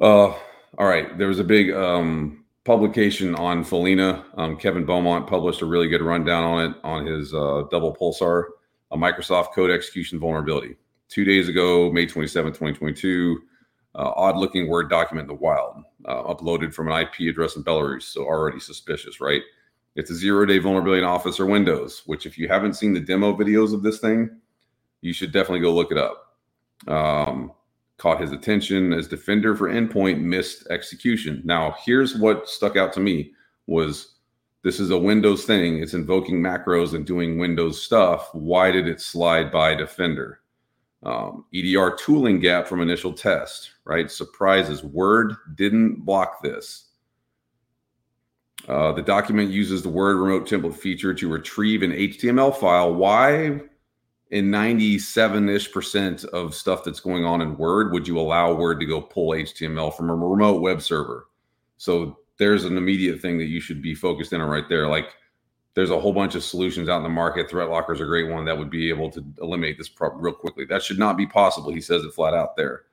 Uh, 0.00 0.28
all 0.28 0.40
right. 0.78 1.16
There 1.18 1.28
was 1.28 1.38
a 1.38 1.44
big 1.44 1.72
um, 1.72 2.43
publication 2.64 3.34
on 3.34 3.62
Follina. 3.64 4.24
Um, 4.36 4.56
Kevin 4.56 4.84
Beaumont 4.84 5.26
published 5.26 5.62
a 5.62 5.66
really 5.66 5.88
good 5.88 6.02
rundown 6.02 6.44
on 6.44 6.70
it 6.70 6.76
on 6.82 7.06
his 7.06 7.32
uh, 7.32 7.64
DoublePulsar, 7.70 8.44
a 8.90 8.96
Microsoft 8.96 9.52
code 9.52 9.70
execution 9.70 10.18
vulnerability. 10.18 10.76
Two 11.08 11.24
days 11.24 11.48
ago, 11.48 11.92
May 11.92 12.06
27, 12.06 12.52
2022, 12.52 13.42
uh, 13.96 14.12
odd 14.16 14.36
looking 14.36 14.68
Word 14.68 14.88
document 14.88 15.30
in 15.30 15.36
the 15.36 15.40
wild, 15.40 15.82
uh, 16.06 16.22
uploaded 16.22 16.72
from 16.72 16.90
an 16.90 17.00
IP 17.00 17.28
address 17.30 17.56
in 17.56 17.62
Belarus. 17.62 18.02
So 18.02 18.24
already 18.24 18.58
suspicious, 18.58 19.20
right? 19.20 19.42
It's 19.94 20.10
a 20.10 20.14
zero 20.14 20.44
day 20.46 20.58
vulnerability 20.58 21.02
in 21.02 21.08
Office 21.08 21.38
or 21.38 21.46
Windows, 21.46 22.02
which, 22.06 22.26
if 22.26 22.36
you 22.36 22.48
haven't 22.48 22.74
seen 22.74 22.94
the 22.94 23.00
demo 23.00 23.36
videos 23.36 23.72
of 23.72 23.82
this 23.82 24.00
thing, 24.00 24.28
you 25.02 25.12
should 25.12 25.32
definitely 25.32 25.60
go 25.60 25.72
look 25.72 25.92
it 25.92 25.98
up. 25.98 26.36
Um, 26.88 27.52
caught 27.98 28.20
his 28.20 28.32
attention 28.32 28.92
as 28.92 29.08
Defender 29.08 29.54
for 29.54 29.68
Endpoint 29.68 30.20
missed 30.20 30.66
execution. 30.68 31.42
Now, 31.44 31.76
here's 31.84 32.16
what 32.16 32.48
stuck 32.48 32.76
out 32.76 32.92
to 32.94 33.00
me 33.00 33.32
was 33.66 34.14
this 34.62 34.80
is 34.80 34.90
a 34.90 34.98
Windows 34.98 35.44
thing. 35.44 35.82
It's 35.82 35.94
invoking 35.94 36.40
macros 36.40 36.94
and 36.94 37.06
doing 37.06 37.38
Windows 37.38 37.82
stuff. 37.82 38.30
Why 38.32 38.70
did 38.70 38.88
it 38.88 39.00
slide 39.00 39.52
by 39.52 39.74
Defender? 39.74 40.40
Um, 41.02 41.44
EDR 41.54 41.96
tooling 41.96 42.40
gap 42.40 42.66
from 42.66 42.80
initial 42.80 43.12
test, 43.12 43.72
right? 43.84 44.10
Surprises. 44.10 44.82
Word 44.82 45.34
didn't 45.54 46.06
block 46.06 46.42
this. 46.42 46.86
Uh, 48.66 48.92
the 48.92 49.02
document 49.02 49.50
uses 49.50 49.82
the 49.82 49.90
Word 49.90 50.16
remote 50.16 50.48
template 50.48 50.76
feature 50.76 51.12
to 51.12 51.28
retrieve 51.28 51.82
an 51.82 51.92
HTML 51.92 52.56
file. 52.56 52.94
Why, 52.94 53.60
in 54.30 54.50
97 54.50 55.48
ish 55.48 55.72
percent 55.72 56.24
of 56.24 56.54
stuff 56.54 56.84
that's 56.84 57.00
going 57.00 57.24
on 57.24 57.40
in 57.40 57.56
Word, 57.56 57.92
would 57.92 58.08
you 58.08 58.18
allow 58.18 58.52
Word 58.54 58.80
to 58.80 58.86
go 58.86 59.00
pull 59.00 59.30
HTML 59.30 59.94
from 59.94 60.10
a 60.10 60.16
remote 60.16 60.60
web 60.60 60.82
server? 60.82 61.28
So 61.76 62.18
there's 62.38 62.64
an 62.64 62.76
immediate 62.76 63.20
thing 63.20 63.38
that 63.38 63.46
you 63.46 63.60
should 63.60 63.82
be 63.82 63.94
focused 63.94 64.32
in 64.32 64.40
on 64.40 64.48
right 64.48 64.68
there. 64.68 64.88
Like, 64.88 65.14
there's 65.74 65.90
a 65.90 65.98
whole 65.98 66.12
bunch 66.12 66.34
of 66.34 66.44
solutions 66.44 66.88
out 66.88 66.98
in 66.98 67.02
the 67.02 67.08
market. 67.08 67.48
ThreatLocker 67.48 67.94
is 67.94 68.00
a 68.00 68.04
great 68.04 68.30
one 68.30 68.44
that 68.44 68.56
would 68.56 68.70
be 68.70 68.88
able 68.88 69.10
to 69.10 69.24
eliminate 69.40 69.76
this 69.76 69.88
problem 69.88 70.22
real 70.22 70.34
quickly. 70.34 70.64
That 70.64 70.82
should 70.82 70.98
not 70.98 71.16
be 71.16 71.26
possible. 71.26 71.72
He 71.72 71.80
says 71.80 72.04
it 72.04 72.14
flat 72.14 72.34
out 72.34 72.56
there. 72.56 72.84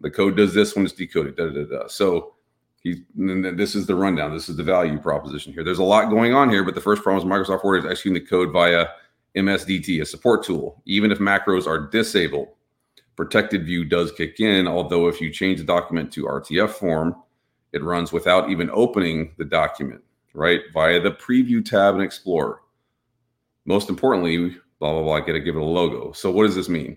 The 0.00 0.10
code 0.10 0.36
does 0.36 0.54
this 0.54 0.74
when 0.74 0.84
it's 0.84 0.94
decoded. 0.94 1.36
Da, 1.36 1.48
da, 1.48 1.64
da. 1.64 1.86
So 1.86 2.34
he, 2.82 3.04
this 3.14 3.74
is 3.74 3.86
the 3.86 3.94
rundown. 3.94 4.32
This 4.32 4.48
is 4.48 4.56
the 4.56 4.62
value 4.62 4.98
proposition 4.98 5.52
here. 5.52 5.64
There's 5.64 5.78
a 5.78 5.84
lot 5.84 6.10
going 6.10 6.34
on 6.34 6.50
here, 6.50 6.64
but 6.64 6.74
the 6.74 6.80
first 6.80 7.02
problem 7.02 7.26
is 7.26 7.30
Microsoft 7.30 7.64
Word 7.64 7.84
is 7.84 7.90
executing 7.90 8.22
the 8.22 8.28
code 8.28 8.52
via 8.52 8.86
MSDT, 9.36 10.00
a 10.00 10.04
support 10.04 10.44
tool. 10.44 10.82
Even 10.86 11.10
if 11.10 11.18
macros 11.18 11.66
are 11.66 11.88
disabled, 11.88 12.48
protected 13.16 13.64
view 13.64 13.84
does 13.84 14.12
kick 14.12 14.40
in. 14.40 14.66
Although 14.66 15.08
if 15.08 15.20
you 15.20 15.30
change 15.30 15.58
the 15.58 15.64
document 15.64 16.12
to 16.12 16.24
RTF 16.24 16.70
form, 16.70 17.16
it 17.72 17.82
runs 17.82 18.12
without 18.12 18.50
even 18.50 18.70
opening 18.72 19.34
the 19.36 19.44
document, 19.44 20.02
right? 20.32 20.60
Via 20.72 21.00
the 21.00 21.10
preview 21.10 21.64
tab 21.64 21.96
in 21.96 22.00
Explorer. 22.00 22.60
Most 23.64 23.88
importantly, 23.88 24.56
blah, 24.78 24.92
blah, 24.92 25.02
blah, 25.02 25.14
I 25.14 25.20
got 25.20 25.32
to 25.32 25.40
give 25.40 25.56
it 25.56 25.62
a 25.62 25.64
logo. 25.64 26.12
So 26.12 26.30
what 26.30 26.44
does 26.44 26.54
this 26.54 26.68
mean? 26.68 26.96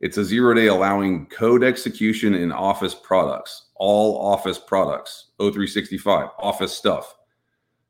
It's 0.00 0.16
a 0.16 0.24
zero 0.24 0.54
day 0.54 0.66
allowing 0.66 1.26
code 1.26 1.64
execution 1.64 2.34
in 2.34 2.52
Office 2.52 2.94
products, 2.94 3.70
all 3.74 4.32
Office 4.32 4.58
products, 4.58 5.30
O365, 5.40 6.30
Office 6.38 6.72
stuff. 6.72 7.16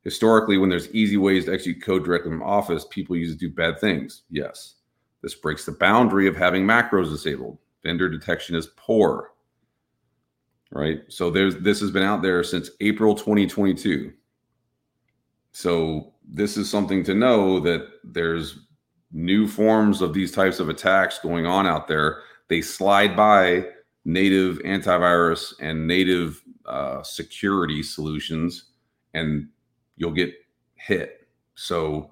Historically, 0.05 0.59
when 0.59 0.71
there's 0.71 0.93
easy 0.95 1.17
ways 1.17 1.45
to 1.45 1.53
execute 1.53 1.83
code 1.83 2.05
directly 2.05 2.31
from 2.31 2.43
Office, 2.43 2.87
people 2.91 3.17
use 3.17 3.31
it 3.31 3.39
to 3.39 3.49
do 3.49 3.51
bad 3.51 3.79
things. 3.81 4.23
Yes. 4.31 4.77
This 5.23 5.35
breaks 5.35 5.65
the 5.65 5.73
boundary 5.73 6.29
of 6.29 6.37
having 6.37 6.65
macros 6.65 7.11
disabled. 7.11 7.59
Vendor 7.83 8.09
detection 8.09 8.55
is 8.55 8.69
poor. 8.77 9.33
Right. 10.71 11.01
So 11.09 11.31
there's 11.31 11.57
this 11.57 11.81
has 11.81 11.91
been 11.91 12.03
out 12.03 12.23
there 12.23 12.45
since 12.45 12.71
April 12.81 13.15
2022. 13.15 14.13
So 15.53 16.13
this 16.31 16.57
is 16.57 16.71
something 16.71 17.03
to 17.05 17.15
know 17.15 17.59
that 17.61 17.89
there's 18.05 18.59
new 19.13 19.49
forms 19.49 20.03
of 20.03 20.13
these 20.13 20.31
types 20.31 20.61
of 20.61 20.69
attacks 20.69 21.19
going 21.19 21.47
on 21.47 21.67
out 21.67 21.89
there. 21.89 22.21
They 22.49 22.61
slide 22.61 23.17
by 23.17 23.67
native 24.05 24.59
antivirus 24.59 25.55
and 25.61 25.87
native 25.87 26.43
uh, 26.67 27.03
security 27.03 27.83
solutions, 27.83 28.65
and 29.15 29.49
you'll 29.99 30.13
get 30.13 30.33
hit. 30.75 31.29
So, 31.55 32.11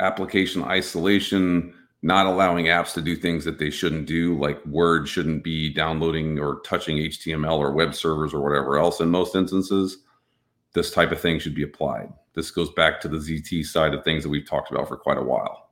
application 0.00 0.62
isolation, 0.62 1.72
not 2.02 2.26
allowing 2.26 2.66
apps 2.66 2.92
to 2.94 3.00
do 3.00 3.16
things 3.16 3.44
that 3.44 3.58
they 3.58 3.70
shouldn't 3.70 4.06
do, 4.06 4.38
like 4.38 4.64
Word 4.66 5.08
shouldn't 5.08 5.42
be 5.42 5.72
downloading 5.72 6.38
or 6.38 6.60
touching 6.60 6.98
HTML 6.98 7.58
or 7.58 7.72
web 7.72 7.94
servers 7.94 8.34
or 8.34 8.42
whatever 8.42 8.78
else 8.78 9.00
in 9.00 9.08
most 9.08 9.34
instances. 9.34 9.98
This 10.74 10.90
type 10.90 11.12
of 11.12 11.20
thing 11.20 11.38
should 11.38 11.54
be 11.54 11.62
applied. 11.62 12.12
This 12.34 12.50
goes 12.50 12.70
back 12.72 13.00
to 13.00 13.08
the 13.08 13.16
ZT 13.16 13.64
side 13.64 13.94
of 13.94 14.04
things 14.04 14.24
that 14.24 14.28
we've 14.28 14.48
talked 14.48 14.70
about 14.70 14.88
for 14.88 14.96
quite 14.96 15.18
a 15.18 15.22
while. 15.22 15.70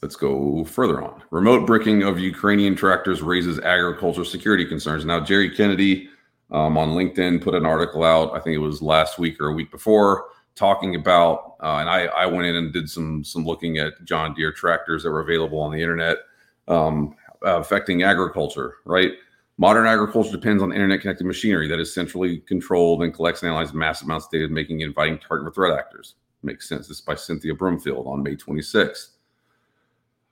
Let's 0.00 0.16
go 0.16 0.64
further 0.64 1.02
on. 1.02 1.22
Remote 1.30 1.66
bricking 1.66 2.04
of 2.04 2.20
Ukrainian 2.20 2.76
tractors 2.76 3.20
raises 3.20 3.58
agricultural 3.58 4.26
security 4.26 4.64
concerns. 4.64 5.04
Now, 5.04 5.18
Jerry 5.18 5.50
Kennedy 5.50 6.08
um, 6.50 6.78
on 6.78 6.90
LinkedIn 6.90 7.42
put 7.42 7.54
an 7.54 7.66
article 7.66 8.04
out, 8.04 8.34
I 8.34 8.40
think 8.40 8.54
it 8.54 8.58
was 8.58 8.80
last 8.80 9.18
week 9.18 9.40
or 9.40 9.48
a 9.48 9.54
week 9.54 9.70
before, 9.70 10.26
talking 10.54 10.94
about, 10.94 11.56
uh, 11.62 11.76
and 11.76 11.88
I, 11.88 12.06
I 12.06 12.26
went 12.26 12.46
in 12.46 12.56
and 12.56 12.72
did 12.72 12.88
some 12.90 13.22
some 13.22 13.44
looking 13.44 13.78
at 13.78 14.02
John 14.04 14.34
Deere 14.34 14.52
tractors 14.52 15.02
that 15.02 15.10
were 15.10 15.20
available 15.20 15.60
on 15.60 15.72
the 15.72 15.80
internet 15.80 16.18
um, 16.66 17.14
affecting 17.42 18.02
agriculture, 18.02 18.76
right? 18.84 19.12
Modern 19.56 19.86
agriculture 19.86 20.30
depends 20.30 20.62
on 20.62 20.72
internet 20.72 21.00
connected 21.00 21.26
machinery 21.26 21.66
that 21.68 21.80
is 21.80 21.92
centrally 21.92 22.38
controlled 22.38 23.02
and 23.02 23.12
collects 23.12 23.42
and 23.42 23.48
analyzes 23.50 23.74
massive 23.74 24.06
amounts 24.06 24.26
of 24.26 24.32
data, 24.32 24.48
making 24.48 24.80
it 24.80 24.86
inviting 24.86 25.18
target 25.18 25.46
for 25.46 25.52
threat 25.52 25.76
actors. 25.76 26.14
Makes 26.44 26.68
sense. 26.68 26.86
This 26.86 26.98
is 26.98 27.00
by 27.02 27.16
Cynthia 27.16 27.54
Brumfield 27.54 28.06
on 28.06 28.22
May 28.22 28.36
26th. 28.36 29.17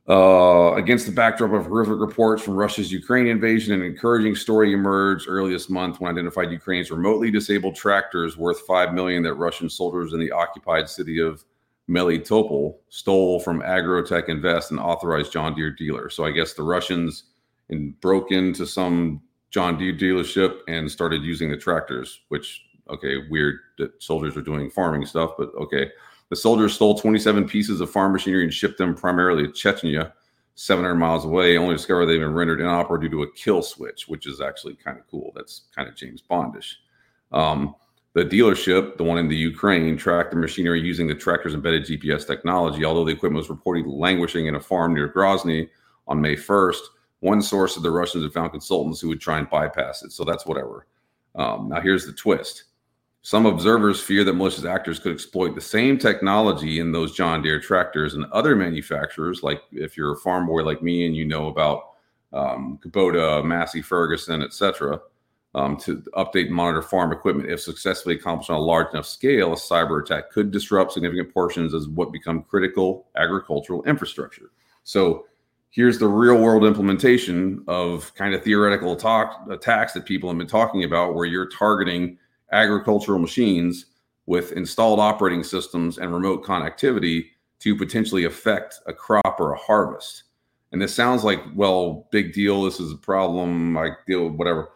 Uh, 0.08 0.72
against 0.76 1.04
the 1.04 1.10
backdrop 1.10 1.52
of 1.52 1.66
horrific 1.66 1.98
reports 1.98 2.40
from 2.40 2.54
Russia's 2.54 2.92
Ukraine 2.92 3.26
invasion, 3.26 3.74
an 3.74 3.82
encouraging 3.82 4.36
story 4.36 4.72
emerged 4.72 5.26
early 5.28 5.52
this 5.52 5.68
month 5.68 6.00
when 6.00 6.12
identified 6.12 6.52
Ukraine's 6.52 6.92
remotely 6.92 7.28
disabled 7.28 7.74
tractors 7.74 8.36
worth 8.36 8.60
five 8.60 8.94
million 8.94 9.24
that 9.24 9.34
Russian 9.34 9.68
soldiers 9.68 10.12
in 10.12 10.20
the 10.20 10.30
occupied 10.30 10.88
city 10.88 11.18
of 11.18 11.44
Melitopol 11.90 12.76
stole 12.88 13.40
from 13.40 13.62
Agrotech 13.62 14.28
Invest, 14.28 14.70
an 14.70 14.78
authorized 14.78 15.32
John 15.32 15.56
Deere 15.56 15.72
dealer. 15.72 16.08
So 16.08 16.24
I 16.24 16.30
guess 16.30 16.52
the 16.52 16.62
Russians 16.62 17.24
in, 17.68 17.90
broke 18.00 18.30
into 18.30 18.64
some 18.64 19.20
John 19.50 19.76
Deere 19.76 19.92
dealership 19.92 20.60
and 20.68 20.88
started 20.88 21.22
using 21.22 21.50
the 21.50 21.56
tractors, 21.56 22.20
which 22.28 22.62
okay, 22.88 23.26
weird 23.28 23.58
that 23.78 24.00
soldiers 24.00 24.36
are 24.36 24.42
doing 24.42 24.70
farming 24.70 25.04
stuff, 25.04 25.32
but 25.36 25.50
okay. 25.56 25.90
The 26.28 26.36
soldiers 26.36 26.74
stole 26.74 26.98
27 26.98 27.46
pieces 27.48 27.80
of 27.80 27.90
farm 27.90 28.12
machinery 28.12 28.44
and 28.44 28.52
shipped 28.52 28.78
them 28.78 28.94
primarily 28.94 29.46
to 29.46 29.52
Chechnya, 29.52 30.12
700 30.56 30.94
miles 30.94 31.24
away, 31.24 31.56
only 31.56 31.74
discovered 31.74 32.06
they've 32.06 32.18
been 32.18 32.34
rendered 32.34 32.60
inoperable 32.60 33.02
due 33.02 33.10
to 33.10 33.22
a 33.22 33.32
kill 33.32 33.62
switch, 33.62 34.08
which 34.08 34.26
is 34.26 34.40
actually 34.40 34.74
kind 34.74 34.98
of 34.98 35.06
cool. 35.06 35.32
That's 35.36 35.62
kind 35.74 35.88
of 35.88 35.94
James 35.94 36.22
Bondish. 36.28 36.74
Um, 37.30 37.74
the 38.14 38.24
dealership, 38.24 38.96
the 38.96 39.04
one 39.04 39.18
in 39.18 39.28
the 39.28 39.36
Ukraine, 39.36 39.96
tracked 39.96 40.30
the 40.30 40.38
machinery 40.38 40.80
using 40.80 41.06
the 41.06 41.14
tractor's 41.14 41.52
embedded 41.52 41.84
GPS 41.84 42.26
technology. 42.26 42.84
Although 42.84 43.04
the 43.04 43.12
equipment 43.12 43.46
was 43.46 43.54
reportedly 43.54 43.98
languishing 43.98 44.46
in 44.46 44.54
a 44.54 44.60
farm 44.60 44.94
near 44.94 45.12
Grozny 45.12 45.68
on 46.08 46.20
May 46.20 46.34
1st, 46.34 46.80
one 47.20 47.42
source 47.42 47.74
said 47.74 47.82
the 47.82 47.90
Russians 47.90 48.24
had 48.24 48.32
found 48.32 48.52
consultants 48.52 49.00
who 49.00 49.08
would 49.08 49.20
try 49.20 49.38
and 49.38 49.50
bypass 49.50 50.02
it. 50.02 50.12
So 50.12 50.24
that's 50.24 50.46
whatever. 50.46 50.86
Um, 51.34 51.68
now, 51.68 51.82
here's 51.82 52.06
the 52.06 52.12
twist 52.12 52.64
some 53.26 53.44
observers 53.44 54.00
fear 54.00 54.22
that 54.22 54.34
malicious 54.34 54.64
actors 54.64 55.00
could 55.00 55.10
exploit 55.10 55.56
the 55.56 55.60
same 55.60 55.98
technology 55.98 56.78
in 56.78 56.92
those 56.92 57.10
John 57.10 57.42
Deere 57.42 57.58
tractors 57.58 58.14
and 58.14 58.24
other 58.26 58.54
manufacturers. 58.54 59.42
Like 59.42 59.62
if 59.72 59.96
you're 59.96 60.12
a 60.12 60.20
farm 60.20 60.46
boy 60.46 60.62
like 60.62 60.80
me 60.80 61.06
and 61.06 61.16
you 61.16 61.24
know 61.24 61.48
about 61.48 61.94
um, 62.32 62.78
Kubota, 62.80 63.44
Massey 63.44 63.82
Ferguson, 63.82 64.42
etc., 64.42 65.00
um, 65.56 65.76
to 65.78 66.04
update 66.14 66.46
and 66.46 66.54
monitor 66.54 66.82
farm 66.82 67.10
equipment. 67.10 67.50
If 67.50 67.60
successfully 67.60 68.14
accomplished 68.14 68.48
on 68.48 68.58
a 68.58 68.62
large 68.62 68.92
enough 68.92 69.06
scale, 69.06 69.54
a 69.54 69.56
cyber 69.56 70.04
attack 70.04 70.30
could 70.30 70.52
disrupt 70.52 70.92
significant 70.92 71.34
portions 71.34 71.74
of 71.74 71.84
what 71.96 72.12
become 72.12 72.44
critical 72.44 73.08
agricultural 73.16 73.82
infrastructure. 73.86 74.52
So 74.84 75.26
here's 75.70 75.98
the 75.98 76.06
real 76.06 76.40
world 76.40 76.64
implementation 76.64 77.64
of 77.66 78.14
kind 78.14 78.34
of 78.34 78.44
theoretical 78.44 78.94
talk, 78.94 79.48
attacks 79.50 79.94
that 79.94 80.04
people 80.04 80.28
have 80.30 80.38
been 80.38 80.46
talking 80.46 80.84
about, 80.84 81.16
where 81.16 81.26
you're 81.26 81.48
targeting 81.48 82.18
agricultural 82.52 83.18
machines 83.18 83.86
with 84.26 84.52
installed 84.52 85.00
operating 85.00 85.42
systems 85.42 85.98
and 85.98 86.12
remote 86.12 86.44
connectivity 86.44 87.26
to 87.60 87.76
potentially 87.76 88.24
affect 88.24 88.80
a 88.86 88.92
crop 88.92 89.36
or 89.38 89.52
a 89.52 89.58
harvest. 89.58 90.24
And 90.72 90.82
this 90.82 90.94
sounds 90.94 91.24
like, 91.24 91.40
well, 91.54 92.08
big 92.10 92.32
deal. 92.32 92.62
This 92.62 92.80
is 92.80 92.92
a 92.92 92.96
problem. 92.96 93.76
I 93.78 93.90
deal 94.06 94.24
with 94.24 94.34
whatever. 94.34 94.70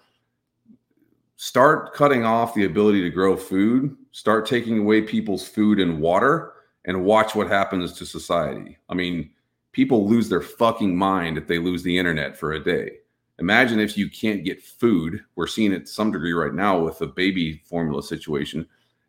Start 1.37 1.95
cutting 1.95 2.25
off 2.25 2.55
the 2.55 2.65
ability 2.65 3.03
to 3.03 3.11
grow 3.11 3.37
food, 3.37 3.97
start 4.13 4.47
taking 4.47 4.79
away 4.79 5.03
people's 5.03 5.47
food 5.49 5.81
and 5.81 6.01
water, 6.01 6.53
and 6.85 7.05
watch 7.05 7.35
what 7.35 7.49
happens 7.49 7.93
to 7.95 8.07
society. 8.07 8.79
I 8.89 8.95
mean, 8.95 9.31
people 9.73 10.09
lose 10.09 10.29
their 10.29 10.43
fucking 10.43 10.97
mind 10.97 11.39
if 11.39 11.47
they 11.47 11.59
lose 11.59 11.83
the 11.83 11.99
internet 11.99 12.37
for 12.37 12.53
a 12.53 12.63
day. 12.63 12.99
Imagine 13.41 13.81
if 13.81 13.97
you 13.97 14.09
can't 14.11 14.45
get 14.45 14.63
food. 14.63 15.25
We're 15.35 15.47
seeing 15.47 15.73
it 15.73 15.87
to 15.87 15.93
some 15.93 16.13
degree 16.13 16.35
right 16.35 16.53
now 16.53 16.79
with 16.79 16.99
the 16.99 17.07
baby 17.07 17.63
formula 17.65 18.03
situation. 18.03 18.67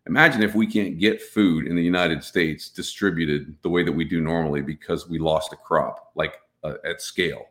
Imagine 0.08 0.42
if 0.42 0.56
we 0.56 0.66
can't 0.66 0.98
get 0.98 1.22
food 1.22 1.68
in 1.68 1.76
the 1.76 1.84
United 1.84 2.24
States 2.24 2.70
distributed 2.70 3.56
the 3.62 3.70
way 3.70 3.84
that 3.84 3.92
we 3.92 4.06
do 4.06 4.22
normally 4.22 4.62
because 4.62 5.08
we 5.08 5.20
lost 5.20 5.54
a 5.54 5.58
crop, 5.58 6.12
like 6.16 6.36
uh, 6.64 6.76
at 6.86 7.02
scale. 7.02 7.48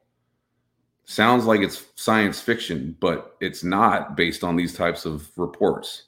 Sounds 1.04 1.44
like 1.44 1.60
it's 1.60 1.86
science 1.96 2.40
fiction, 2.40 2.96
but 2.98 3.36
it's 3.40 3.62
not 3.62 4.16
based 4.16 4.42
on 4.42 4.56
these 4.56 4.74
types 4.74 5.04
of 5.04 5.30
reports. 5.36 6.04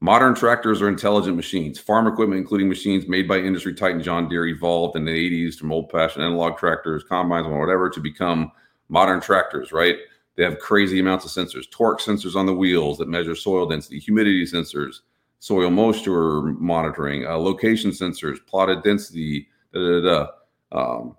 Modern 0.00 0.34
tractors 0.34 0.80
are 0.80 0.88
intelligent 0.88 1.34
machines. 1.34 1.78
Farm 1.78 2.06
equipment, 2.06 2.38
including 2.38 2.68
machines 2.68 3.08
made 3.08 3.26
by 3.26 3.38
industry 3.38 3.74
titan 3.74 4.02
John 4.02 4.28
Deere, 4.28 4.46
evolved 4.46 4.96
in 4.96 5.04
the 5.04 5.10
80s 5.10 5.56
from 5.56 5.72
old 5.72 5.90
fashioned 5.90 6.24
analog 6.24 6.56
tractors, 6.56 7.04
combines, 7.08 7.46
and 7.46 7.58
whatever 7.58 7.88
to 7.90 8.00
become 8.00 8.52
modern 8.94 9.20
tractors, 9.20 9.72
right? 9.72 9.96
They 10.36 10.44
have 10.44 10.60
crazy 10.60 11.00
amounts 11.00 11.24
of 11.24 11.32
sensors, 11.32 11.68
torque 11.70 12.00
sensors 12.00 12.36
on 12.36 12.46
the 12.46 12.54
wheels 12.54 12.98
that 12.98 13.08
measure 13.08 13.34
soil 13.34 13.66
density, 13.66 13.98
humidity 13.98 14.46
sensors, 14.46 15.00
soil 15.40 15.68
moisture 15.68 16.42
monitoring, 16.42 17.26
uh, 17.26 17.36
location 17.36 17.90
sensors, 17.90 18.38
plotted 18.46 18.84
density. 18.84 19.48
Da, 19.72 19.80
da, 19.80 20.00
da. 20.00 20.26
Um, 20.72 21.16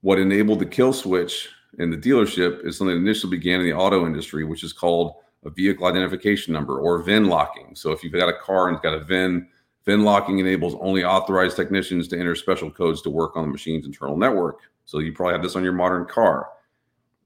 what 0.00 0.18
enabled 0.18 0.60
the 0.60 0.66
kill 0.66 0.92
switch 0.92 1.48
in 1.78 1.90
the 1.90 1.96
dealership 1.96 2.64
is 2.64 2.78
something 2.78 2.94
that 2.94 3.02
initially 3.02 3.36
began 3.36 3.60
in 3.60 3.66
the 3.66 3.72
auto 3.72 4.06
industry, 4.06 4.44
which 4.44 4.62
is 4.62 4.72
called 4.72 5.14
a 5.44 5.50
vehicle 5.50 5.86
identification 5.86 6.52
number 6.52 6.78
or 6.78 7.02
VIN 7.02 7.26
locking. 7.26 7.74
So 7.74 7.90
if 7.90 8.04
you've 8.04 8.12
got 8.12 8.28
a 8.28 8.38
car 8.38 8.68
and 8.68 8.76
it's 8.76 8.82
got 8.82 8.94
a 8.94 9.04
VIN, 9.04 9.48
VIN 9.84 10.04
locking 10.04 10.38
enables 10.38 10.76
only 10.80 11.02
authorized 11.02 11.56
technicians 11.56 12.06
to 12.08 12.18
enter 12.18 12.36
special 12.36 12.70
codes 12.70 13.02
to 13.02 13.10
work 13.10 13.36
on 13.36 13.42
the 13.42 13.50
machine's 13.50 13.86
internal 13.86 14.16
network. 14.16 14.60
So 14.84 15.00
you 15.00 15.12
probably 15.12 15.34
have 15.34 15.42
this 15.42 15.56
on 15.56 15.64
your 15.64 15.72
modern 15.72 16.06
car 16.06 16.48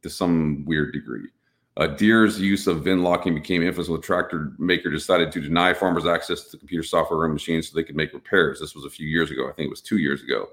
to 0.06 0.10
some 0.10 0.64
weird 0.64 0.92
degree. 0.92 1.28
Uh, 1.76 1.88
Deere's 1.88 2.40
use 2.40 2.66
of 2.66 2.84
VIN 2.84 3.02
locking 3.02 3.34
became 3.34 3.62
infamous 3.62 3.88
when 3.88 4.00
the 4.00 4.06
tractor 4.06 4.52
maker 4.58 4.88
decided 4.88 5.30
to 5.32 5.40
deny 5.40 5.74
farmers 5.74 6.06
access 6.06 6.44
to 6.44 6.52
the 6.52 6.56
computer 6.56 6.82
software 6.82 7.24
and 7.24 7.34
machines 7.34 7.68
so 7.68 7.76
they 7.76 7.84
could 7.84 7.96
make 7.96 8.14
repairs. 8.14 8.60
This 8.60 8.74
was 8.74 8.86
a 8.86 8.90
few 8.90 9.06
years 9.06 9.30
ago. 9.30 9.46
I 9.46 9.52
think 9.52 9.66
it 9.66 9.70
was 9.70 9.82
two 9.82 9.98
years 9.98 10.22
ago. 10.22 10.48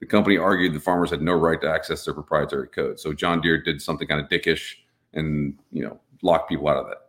The 0.00 0.06
company 0.06 0.36
argued 0.36 0.74
the 0.74 0.80
farmers 0.80 1.10
had 1.10 1.22
no 1.22 1.32
right 1.32 1.60
to 1.62 1.70
access 1.70 2.04
their 2.04 2.14
proprietary 2.14 2.68
code. 2.68 3.00
So 3.00 3.14
John 3.14 3.40
Deere 3.40 3.62
did 3.62 3.80
something 3.80 4.06
kind 4.06 4.20
of 4.20 4.28
dickish 4.28 4.74
and 5.14 5.58
you 5.72 5.82
know 5.82 5.98
lock 6.22 6.48
people 6.48 6.68
out 6.68 6.76
of 6.76 6.86
that. 6.86 7.08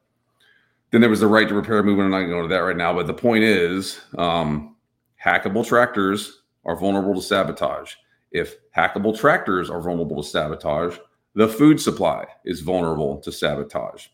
Then 0.92 1.02
there 1.02 1.10
was 1.10 1.20
the 1.20 1.28
right 1.28 1.48
to 1.48 1.54
repair 1.54 1.84
movement. 1.84 2.06
I'm 2.06 2.12
not 2.12 2.20
going 2.20 2.30
to 2.30 2.36
go 2.36 2.42
to 2.44 2.48
that 2.48 2.60
right 2.60 2.78
now, 2.78 2.94
but 2.94 3.08
the 3.08 3.14
point 3.14 3.44
is, 3.44 4.00
um, 4.18 4.76
hackable 5.24 5.68
tractors 5.68 6.42
are 6.66 6.76
vulnerable 6.76 7.14
to 7.14 7.22
sabotage. 7.22 7.94
If 8.32 8.56
hackable 8.76 9.18
tractors 9.18 9.70
are 9.70 9.82
vulnerable 9.82 10.24
to 10.24 10.28
sabotage, 10.28 10.98
the 11.40 11.48
food 11.48 11.80
supply 11.80 12.26
is 12.44 12.60
vulnerable 12.60 13.18
to 13.22 13.32
sabotage. 13.32 14.08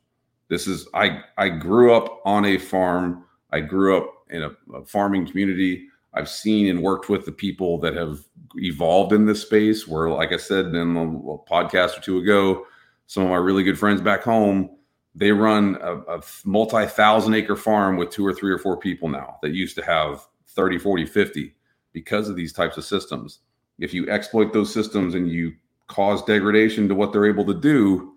This 0.48 0.68
is 0.68 0.88
I 0.94 1.22
I 1.40 1.50
grew 1.50 1.92
up 1.92 2.22
on 2.24 2.46
a 2.46 2.60
farm. 2.60 3.26
I 3.52 3.62
grew 3.62 3.98
up 3.98 4.14
in 4.30 4.44
a, 4.44 4.52
a 4.76 4.86
farming 4.86 5.26
community. 5.26 5.88
I've 6.14 6.30
seen 6.30 6.68
and 6.68 6.84
worked 6.84 7.10
with 7.10 7.26
the 7.26 7.32
people 7.32 7.80
that 7.80 7.96
have 7.96 8.20
evolved 8.58 9.12
in 9.12 9.26
this 9.26 9.42
space. 9.42 9.88
Where, 9.88 10.12
like 10.12 10.34
I 10.34 10.38
said 10.38 10.68
in 10.68 10.96
a 10.96 11.52
podcast 11.52 11.98
or 11.98 12.02
two 12.02 12.20
ago, 12.20 12.68
some 13.08 13.24
of 13.24 13.30
my 13.30 13.38
really 13.38 13.64
good 13.64 13.80
friends 13.80 14.02
back 14.02 14.22
home, 14.22 14.70
they 15.16 15.32
run 15.32 15.80
a, 15.82 15.96
a 16.02 16.22
multi-thousand 16.44 17.34
acre 17.34 17.56
farm 17.56 17.98
with 17.98 18.12
two 18.12 18.24
or 18.24 18.36
three 18.36 18.52
or 18.52 18.60
four 18.60 18.78
people 18.78 19.10
now 19.10 19.38
that 19.42 19.50
used 19.50 19.76
to 19.78 19.84
have 19.84 20.24
30, 20.50 20.78
40, 20.78 21.08
50 21.08 21.56
because 21.92 22.30
of 22.30 22.36
these 22.36 22.54
types 22.54 22.78
of 22.78 22.86
systems. 22.86 23.40
If 23.80 23.96
you 23.96 24.08
exploit 24.12 24.54
those 24.54 24.72
systems 24.72 25.16
and 25.16 25.28
you 25.28 25.56
cause 25.88 26.24
degradation 26.24 26.88
to 26.88 26.96
what 26.96 27.12
they're 27.12 27.26
able 27.26 27.46
to 27.46 27.54
do, 27.54 28.14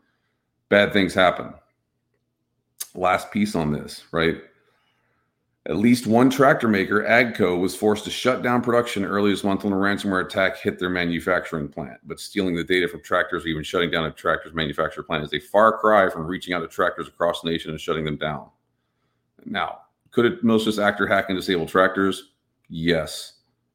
bad 0.69 0.93
things 0.93 1.15
happen. 1.15 1.53
Last 2.95 3.31
piece 3.31 3.55
on 3.55 3.73
this, 3.73 4.05
right? 4.13 4.37
At 5.67 5.77
least 5.77 6.07
one 6.07 6.31
tractor 6.31 6.67
maker, 6.67 7.03
AGCO, 7.03 7.61
was 7.61 7.77
forced 7.77 8.05
to 8.05 8.11
shut 8.11 8.43
down 8.43 8.63
production 8.63 9.05
early 9.05 9.31
this 9.31 9.45
month 9.45 9.65
when 9.65 9.75
a 9.75 9.77
ransomware 9.77 10.25
attack 10.25 10.57
hit 10.57 10.79
their 10.79 10.89
manufacturing 10.89 11.69
plant. 11.69 11.99
But 12.05 12.21
stealing 12.21 12.57
the 12.57 12.65
data 12.65 12.89
from 12.89 13.03
tractors 13.03 13.45
or 13.45 13.49
even 13.49 13.63
shutting 13.63 13.91
down 13.91 14.07
a 14.07 14.11
tractor's 14.11 14.55
manufacturer 14.55 15.03
plant 15.03 15.25
is 15.25 15.35
a 15.35 15.41
far 15.41 15.77
cry 15.77 16.09
from 16.09 16.27
reaching 16.27 16.55
out 16.55 16.61
to 16.61 16.69
tractors 16.69 17.07
across 17.07 17.43
the 17.43 17.51
nation 17.51 17.71
and 17.71 17.79
shutting 17.79 18.07
them 18.07 18.17
down. 18.17 18.49
Now, 19.45 19.81
could 20.11 20.25
a 20.25 20.39
malicious 20.43 20.79
actor 20.79 21.07
hack 21.07 21.27
and 21.29 21.39
disable 21.39 21.67
tractors? 21.67 22.31
Yes. 22.71 23.35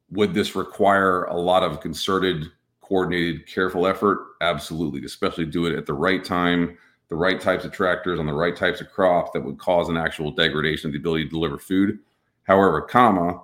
Would 0.10 0.34
this 0.34 0.56
require 0.56 1.26
a 1.26 1.38
lot 1.38 1.62
of 1.62 1.80
concerted 1.80 2.52
coordinated, 2.94 3.48
careful 3.48 3.88
effort? 3.88 4.20
Absolutely, 4.42 5.04
especially 5.04 5.46
do 5.46 5.66
it 5.66 5.76
at 5.76 5.88
the 5.88 5.94
right 5.94 6.24
time, 6.24 6.78
the 7.10 7.16
right 7.16 7.42
types 7.42 7.66
of 7.66 7.72
tractors 7.72 8.20
on 8.20 8.28
the 8.28 8.34
right 8.34 8.56
types 8.56 8.82
of 8.82 8.92
crops 8.92 9.32
that 9.34 9.44
would 9.44 9.58
cause 9.58 9.90
an 9.90 9.98
actual 9.98 10.30
degradation 10.30 10.90
of 10.90 10.94
the 10.94 11.00
ability 11.00 11.24
to 11.24 11.30
deliver 11.32 11.58
food. 11.58 11.98
However, 12.44 12.84
comma, 12.84 13.42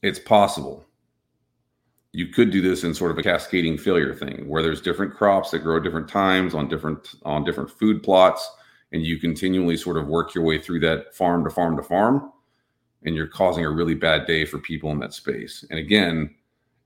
it's 0.00 0.18
possible. 0.18 0.82
You 2.12 2.28
could 2.28 2.50
do 2.50 2.62
this 2.62 2.84
in 2.84 2.94
sort 2.94 3.10
of 3.10 3.18
a 3.18 3.22
cascading 3.22 3.76
failure 3.76 4.14
thing 4.14 4.48
where 4.48 4.62
there's 4.62 4.80
different 4.80 5.14
crops 5.14 5.50
that 5.50 5.58
grow 5.58 5.76
at 5.76 5.82
different 5.82 6.08
times 6.08 6.54
on 6.54 6.66
different 6.66 7.16
on 7.24 7.44
different 7.44 7.70
food 7.70 8.02
plots 8.02 8.50
and 8.92 9.02
you 9.02 9.18
continually 9.18 9.76
sort 9.76 9.98
of 9.98 10.06
work 10.06 10.34
your 10.34 10.44
way 10.44 10.58
through 10.58 10.80
that 10.80 11.14
farm 11.14 11.44
to 11.44 11.50
farm 11.50 11.76
to 11.76 11.82
farm 11.82 12.32
and 13.02 13.14
you're 13.14 13.26
causing 13.26 13.64
a 13.66 13.70
really 13.70 13.94
bad 13.94 14.26
day 14.26 14.46
for 14.46 14.58
people 14.58 14.90
in 14.90 15.00
that 15.00 15.12
space. 15.12 15.66
And 15.68 15.78
again, 15.78 16.34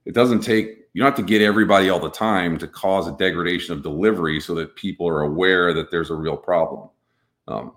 it 0.09 0.15
doesn't 0.15 0.41
take 0.41 0.87
you 0.93 1.01
don't 1.01 1.11
have 1.11 1.15
to 1.15 1.23
get 1.23 1.41
everybody 1.41 1.89
all 1.89 1.99
the 1.99 2.09
time 2.09 2.57
to 2.57 2.67
cause 2.67 3.07
a 3.07 3.11
degradation 3.17 3.73
of 3.73 3.83
delivery 3.83 4.39
so 4.39 4.55
that 4.55 4.75
people 4.75 5.07
are 5.07 5.21
aware 5.21 5.71
that 5.71 5.91
there's 5.91 6.09
a 6.09 6.15
real 6.15 6.35
problem 6.35 6.89
um, 7.47 7.73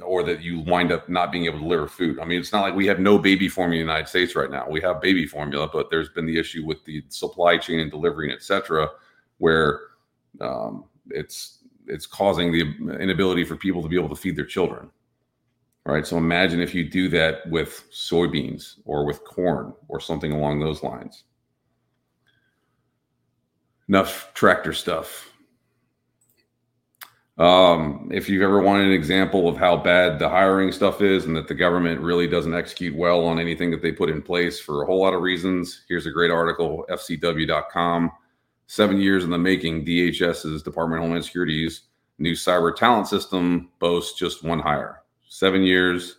or 0.00 0.22
that 0.22 0.40
you 0.40 0.60
wind 0.60 0.92
up 0.92 1.08
not 1.08 1.32
being 1.32 1.44
able 1.44 1.58
to 1.58 1.64
deliver 1.64 1.88
food 1.88 2.20
i 2.20 2.24
mean 2.24 2.40
it's 2.40 2.52
not 2.52 2.62
like 2.62 2.74
we 2.74 2.86
have 2.86 3.00
no 3.00 3.18
baby 3.18 3.48
formula 3.48 3.80
in 3.80 3.86
the 3.86 3.92
united 3.92 4.08
states 4.08 4.36
right 4.36 4.50
now 4.50 4.64
we 4.70 4.80
have 4.80 5.00
baby 5.00 5.26
formula 5.26 5.68
but 5.70 5.90
there's 5.90 6.08
been 6.10 6.24
the 6.24 6.38
issue 6.38 6.64
with 6.64 6.82
the 6.84 7.02
supply 7.08 7.58
chain 7.58 7.80
and 7.80 7.90
delivery 7.90 8.32
and 8.32 8.40
cetera, 8.40 8.88
where 9.38 9.80
um, 10.40 10.84
it's 11.10 11.64
it's 11.88 12.06
causing 12.06 12.52
the 12.52 12.62
inability 13.00 13.44
for 13.44 13.56
people 13.56 13.82
to 13.82 13.88
be 13.88 13.96
able 13.96 14.08
to 14.08 14.16
feed 14.16 14.36
their 14.36 14.44
children. 14.44 14.90
Right. 15.84 16.04
So 16.04 16.16
imagine 16.16 16.60
if 16.60 16.74
you 16.74 16.88
do 16.88 17.08
that 17.10 17.48
with 17.48 17.84
soybeans 17.92 18.74
or 18.84 19.06
with 19.06 19.22
corn 19.22 19.72
or 19.86 20.00
something 20.00 20.32
along 20.32 20.58
those 20.58 20.82
lines. 20.82 21.24
Enough 23.88 24.32
tractor 24.34 24.72
stuff. 24.72 25.30
Um, 27.38 28.08
if 28.12 28.28
you've 28.28 28.42
ever 28.42 28.60
wanted 28.60 28.86
an 28.86 28.92
example 28.92 29.46
of 29.46 29.58
how 29.58 29.76
bad 29.76 30.18
the 30.18 30.28
hiring 30.28 30.72
stuff 30.72 31.02
is 31.02 31.26
and 31.26 31.36
that 31.36 31.48
the 31.48 31.54
government 31.54 32.00
really 32.00 32.26
doesn't 32.26 32.54
execute 32.54 32.96
well 32.96 33.26
on 33.26 33.38
anything 33.38 33.70
that 33.72 33.82
they 33.82 33.92
put 33.92 34.08
in 34.08 34.22
place 34.22 34.58
for 34.58 34.82
a 34.82 34.86
whole 34.86 35.02
lot 35.02 35.12
of 35.12 35.20
reasons, 35.20 35.82
here's 35.86 36.06
a 36.06 36.10
great 36.10 36.30
article, 36.30 36.86
fcw.com. 36.88 38.10
Seven 38.68 38.98
years 38.98 39.22
in 39.22 39.30
the 39.30 39.38
making, 39.38 39.84
DHS's 39.84 40.62
Department 40.62 40.98
of 40.98 41.02
Homeland 41.04 41.24
Security's 41.24 41.82
new 42.18 42.32
cyber 42.32 42.74
talent 42.74 43.06
system 43.06 43.70
boasts 43.78 44.18
just 44.18 44.42
one 44.42 44.58
hire. 44.58 45.02
Seven 45.28 45.62
years, 45.62 46.16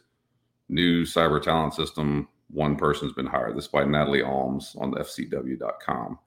new 0.69 1.03
cyber 1.03 1.41
talent 1.41 1.73
system, 1.73 2.27
one 2.51 2.75
person's 2.75 3.13
been 3.13 3.25
hired. 3.25 3.57
This 3.57 3.67
by 3.67 3.83
Natalie 3.83 4.21
Alms 4.21 4.75
on 4.79 4.91
FCW.com. 4.93 6.19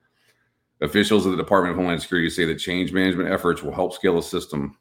Officials 0.83 1.27
of 1.27 1.33
the 1.33 1.37
Department 1.37 1.73
of 1.73 1.77
Homeland 1.77 2.01
Security 2.01 2.31
say 2.31 2.45
that 2.47 2.57
change 2.57 2.93
management 2.93 3.31
efforts 3.31 3.63
will 3.63 3.73
help 3.73 3.93
scale 3.93 4.17
the 4.17 4.23
system 4.23 4.77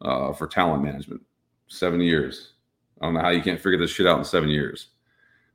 uh, 0.00 0.32
for 0.32 0.46
talent 0.46 0.82
management. 0.82 1.20
Seven 1.68 2.00
years. 2.00 2.52
I 3.00 3.06
don't 3.06 3.14
know 3.14 3.20
how 3.20 3.30
you 3.30 3.42
can't 3.42 3.60
figure 3.60 3.78
this 3.78 3.90
shit 3.90 4.06
out 4.06 4.18
in 4.18 4.24
seven 4.24 4.48
years. 4.48 4.88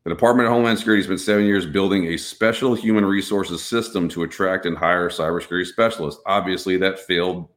The 0.04 0.10
Department 0.10 0.48
of 0.48 0.54
Homeland 0.54 0.80
Security 0.80 1.04
spent 1.04 1.20
seven 1.20 1.46
years 1.46 1.66
building 1.66 2.08
a 2.08 2.18
special 2.18 2.74
human 2.74 3.06
resources 3.06 3.64
system 3.64 4.10
to 4.10 4.24
attract 4.24 4.66
and 4.66 4.78
hire 4.78 5.10
cybersecurity 5.10 5.68
specialists. 5.68 6.22
Obviously, 6.26 6.76
that 6.78 7.00
failed 7.00 7.48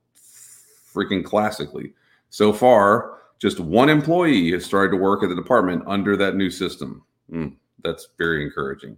freaking 0.95 1.25
classically. 1.25 1.95
So 2.31 2.53
far, 2.53 3.19
just 3.39 3.61
one 3.61 3.89
employee 3.89 4.53
has 4.53 4.65
started 4.65 4.91
to 4.93 5.03
work 5.03 5.23
at 5.23 5.31
the 5.31 5.35
department 5.35 5.85
under 5.87 6.17
that 6.17 6.37
new 6.37 6.51
system. 6.51 7.03
Mm, 7.33 7.57
that's 7.83 8.09
very 8.19 8.45
encouraging. 8.45 8.97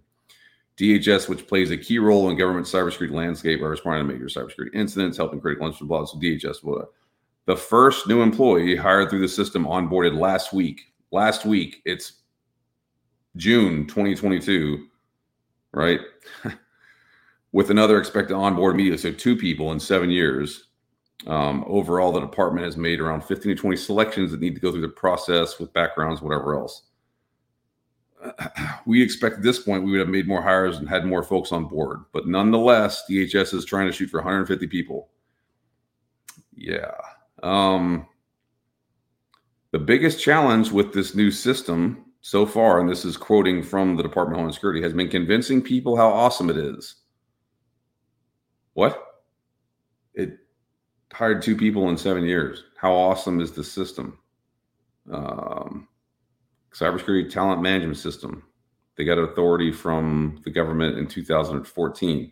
DHS, 0.77 1.27
which 1.27 1.47
plays 1.47 1.71
a 1.71 1.77
key 1.77 1.97
role 1.97 2.29
in 2.29 2.37
government 2.37 2.67
cybersecurity 2.67 3.11
landscape, 3.11 3.61
are 3.61 3.69
responding 3.69 4.07
to 4.07 4.13
major 4.13 4.25
cybersecurity 4.25 4.73
incidents, 4.73 5.17
helping 5.17 5.41
critical 5.41 5.67
incidents. 5.67 6.11
So 6.11 6.17
DHS, 6.19 6.63
well, 6.63 6.89
the 7.45 7.55
first 7.55 8.07
new 8.07 8.21
employee 8.21 8.75
hired 8.75 9.09
through 9.09 9.21
the 9.21 9.27
system 9.27 9.65
onboarded 9.65 10.19
last 10.19 10.53
week. 10.53 10.93
Last 11.11 11.45
week, 11.45 11.81
it's 11.85 12.21
June 13.37 13.87
2022, 13.87 14.85
right? 15.71 16.01
With 17.53 17.71
another 17.71 17.97
expected 17.97 18.35
onboard 18.35 18.75
immediately. 18.75 18.97
So 18.97 19.17
two 19.17 19.35
people 19.35 19.71
in 19.71 19.79
seven 19.79 20.11
years. 20.11 20.65
Um, 21.25 21.63
overall, 21.65 22.11
the 22.11 22.19
department 22.19 22.65
has 22.65 22.77
made 22.77 22.99
around 22.99 23.23
15 23.23 23.55
to 23.55 23.59
20 23.59 23.77
selections 23.77 24.29
that 24.29 24.39
need 24.39 24.53
to 24.53 24.61
go 24.61 24.71
through 24.71 24.81
the 24.81 24.89
process 24.89 25.57
with 25.57 25.73
backgrounds, 25.73 26.21
whatever 26.21 26.55
else 26.55 26.83
we 28.85 29.01
expect 29.01 29.37
at 29.37 29.43
this 29.43 29.59
point 29.59 29.83
we 29.83 29.91
would 29.91 29.99
have 29.99 30.09
made 30.09 30.27
more 30.27 30.41
hires 30.41 30.77
and 30.77 30.87
had 30.87 31.05
more 31.05 31.23
folks 31.23 31.51
on 31.51 31.65
board. 31.65 32.03
But 32.13 32.27
nonetheless, 32.27 33.03
DHS 33.09 33.53
is 33.53 33.65
trying 33.65 33.87
to 33.87 33.93
shoot 33.93 34.09
for 34.09 34.19
150 34.19 34.67
people. 34.67 35.09
Yeah. 36.55 36.91
Um, 37.43 38.07
the 39.71 39.79
biggest 39.79 40.19
challenge 40.21 40.71
with 40.71 40.93
this 40.93 41.13
new 41.13 41.31
system 41.31 42.05
so 42.21 42.45
far, 42.45 42.79
and 42.79 42.89
this 42.89 43.05
is 43.05 43.15
quoting 43.15 43.61
from 43.61 43.95
the 43.95 44.03
Department 44.03 44.33
of 44.33 44.37
Homeland 44.37 44.55
Security, 44.55 44.81
has 44.81 44.93
been 44.93 45.09
convincing 45.09 45.61
people 45.61 45.95
how 45.95 46.09
awesome 46.09 46.49
it 46.49 46.57
is. 46.57 46.95
What? 48.73 49.01
It 50.13 50.37
hired 51.13 51.41
two 51.41 51.55
people 51.55 51.89
in 51.89 51.97
seven 51.97 52.23
years. 52.23 52.63
How 52.75 52.93
awesome 52.93 53.39
is 53.39 53.51
the 53.51 53.63
system? 53.63 54.19
Um, 55.11 55.87
cybersecurity 56.77 57.31
talent 57.31 57.61
management 57.61 57.97
system. 57.97 58.43
They 58.95 59.03
got 59.03 59.17
authority 59.17 59.71
from 59.71 60.41
the 60.43 60.51
government 60.51 60.97
in 60.97 61.07
2014, 61.07 62.31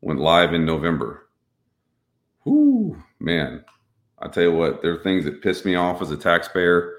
went 0.00 0.20
live 0.20 0.54
in 0.54 0.64
November. 0.64 1.28
Whoo, 2.44 3.02
man. 3.20 3.64
I 4.20 4.28
tell 4.28 4.42
you 4.42 4.52
what, 4.52 4.82
there 4.82 4.92
are 4.92 5.02
things 5.02 5.24
that 5.24 5.42
piss 5.42 5.64
me 5.64 5.74
off 5.74 6.02
as 6.02 6.10
a 6.10 6.16
taxpayer. 6.16 6.96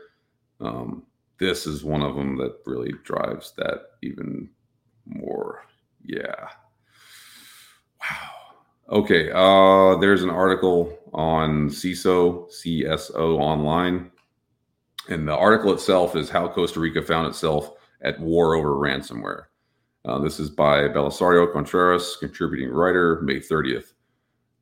Um, 0.61 1.03
this 1.37 1.65
is 1.65 1.83
one 1.83 2.01
of 2.01 2.15
them 2.15 2.37
that 2.37 2.57
really 2.65 2.93
drives 3.03 3.53
that 3.57 3.81
even 4.01 4.49
more. 5.05 5.63
Yeah. 6.05 6.49
Wow. 8.01 8.99
Okay. 8.99 9.31
Uh, 9.31 9.99
there's 9.99 10.23
an 10.23 10.29
article 10.29 10.97
on 11.13 11.69
CISO, 11.69 12.49
CSO 12.49 13.39
online. 13.39 14.11
And 15.09 15.27
the 15.27 15.35
article 15.35 15.73
itself 15.73 16.15
is 16.15 16.29
how 16.29 16.47
Costa 16.47 16.79
Rica 16.79 17.01
found 17.01 17.27
itself 17.27 17.71
at 18.01 18.19
war 18.19 18.55
over 18.55 18.69
ransomware. 18.75 19.45
Uh, 20.05 20.19
this 20.19 20.39
is 20.39 20.51
by 20.51 20.87
Belisario 20.87 21.51
Contreras, 21.51 22.15
contributing 22.19 22.69
writer, 22.69 23.19
May 23.21 23.39
30th. 23.39 23.93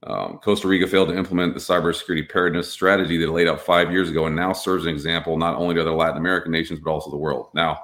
Um, 0.04 0.40
Costa 0.42 0.70
Rica 0.70 0.88
failed 0.88 1.10
to 1.10 1.18
implement 1.18 1.54
the 1.54 1.60
cybersecurity 1.60 2.28
preparedness 2.28 2.72
strategy 2.72 3.18
that 3.18 3.30
laid 3.30 3.50
out 3.50 3.60
five 3.60 3.92
years 3.92 4.10
ago 4.10 4.26
and 4.28 4.36
now 4.36 4.54
serves 4.54 4.86
an 4.86 4.94
example 4.94 5.38
not 5.38 5.56
only 5.56 5.76
to 5.76 5.82
other 5.82 5.92
Latin 5.92 6.18
American 6.18 6.52
nations, 6.52 6.80
but 6.80 6.92
also 6.92 7.12
the 7.12 7.18
world. 7.18 7.50
Now, 7.54 7.80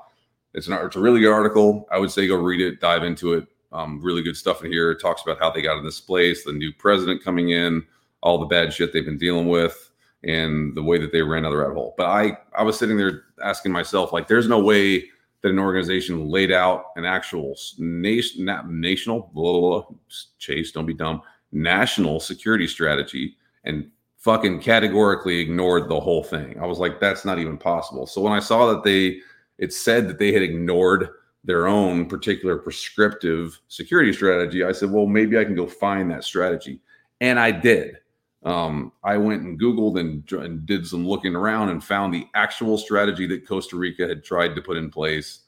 it's, 0.53 0.67
an, 0.67 0.73
it's 0.73 0.95
a 0.95 1.01
really 1.01 1.19
good 1.19 1.33
article. 1.33 1.85
I 1.91 1.99
would 1.99 2.11
say 2.11 2.27
go 2.27 2.35
read 2.35 2.61
it, 2.61 2.79
dive 2.79 3.03
into 3.03 3.33
it. 3.33 3.47
Um, 3.73 3.99
really 4.01 4.21
good 4.21 4.37
stuff 4.37 4.63
in 4.63 4.71
here. 4.71 4.91
It 4.91 5.01
talks 5.01 5.23
about 5.23 5.39
how 5.39 5.49
they 5.49 5.61
got 5.61 5.79
in 5.79 5.83
this 5.83 5.99
place, 5.99 6.45
the 6.45 6.53
new 6.53 6.71
president 6.71 7.23
coming 7.23 7.49
in, 7.49 7.83
all 8.21 8.37
the 8.37 8.45
bad 8.45 8.71
shit 8.71 8.93
they've 8.93 9.03
been 9.03 9.17
dealing 9.17 9.49
with 9.49 9.91
and 10.23 10.75
the 10.75 10.83
way 10.83 10.97
that 10.97 11.11
they 11.11 11.21
ran 11.21 11.45
out 11.45 11.51
the 11.51 11.57
rabbit 11.57 11.75
hole. 11.75 11.93
But 11.97 12.07
I, 12.07 12.37
I 12.57 12.63
was 12.63 12.77
sitting 12.77 12.97
there 12.97 13.23
asking 13.43 13.71
myself, 13.71 14.13
like, 14.13 14.27
there's 14.27 14.47
no 14.47 14.59
way 14.59 15.09
that 15.41 15.49
an 15.51 15.59
organization 15.59 16.29
laid 16.29 16.51
out 16.51 16.85
an 16.95 17.03
actual 17.05 17.55
nation, 17.77 18.45
national, 18.45 19.29
blah, 19.33 19.59
blah, 19.59 19.81
blah, 19.81 19.97
chase, 20.39 20.71
don't 20.71 20.85
be 20.85 20.93
dumb, 20.93 21.21
national 21.51 22.19
security 22.19 22.67
strategy 22.67 23.35
and 23.65 23.89
fucking 24.17 24.61
categorically 24.61 25.39
ignored 25.39 25.89
the 25.89 25.99
whole 25.99 26.23
thing. 26.23 26.57
I 26.61 26.65
was 26.65 26.79
like, 26.79 27.01
that's 27.01 27.25
not 27.25 27.39
even 27.39 27.57
possible. 27.57 28.07
So 28.07 28.21
when 28.21 28.31
I 28.31 28.39
saw 28.39 28.71
that 28.73 28.83
they, 28.83 29.19
it 29.57 29.73
said 29.73 30.07
that 30.07 30.17
they 30.17 30.31
had 30.31 30.41
ignored 30.41 31.09
their 31.43 31.67
own 31.67 32.05
particular 32.05 32.57
prescriptive 32.57 33.59
security 33.67 34.13
strategy, 34.13 34.63
I 34.63 34.71
said, 34.71 34.91
well, 34.91 35.05
maybe 35.05 35.37
I 35.37 35.43
can 35.43 35.55
go 35.55 35.67
find 35.67 36.09
that 36.09 36.23
strategy. 36.23 36.79
And 37.19 37.37
I 37.37 37.51
did. 37.51 37.97
Um, 38.45 38.91
I 39.03 39.17
went 39.17 39.43
and 39.43 39.59
Googled 39.59 39.99
and, 39.99 40.29
and, 40.33 40.65
did 40.65 40.85
some 40.85 41.07
looking 41.07 41.33
around 41.33 41.69
and 41.69 41.81
found 41.81 42.13
the 42.13 42.27
actual 42.35 42.77
strategy 42.77 43.25
that 43.27 43.47
Costa 43.47 43.77
Rica 43.77 44.05
had 44.05 44.23
tried 44.23 44.53
to 44.55 44.61
put 44.61 44.75
in 44.75 44.89
place 44.89 45.43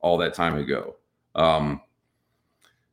all 0.00 0.16
that 0.18 0.34
time 0.34 0.56
ago. 0.56 0.94
Um, 1.34 1.80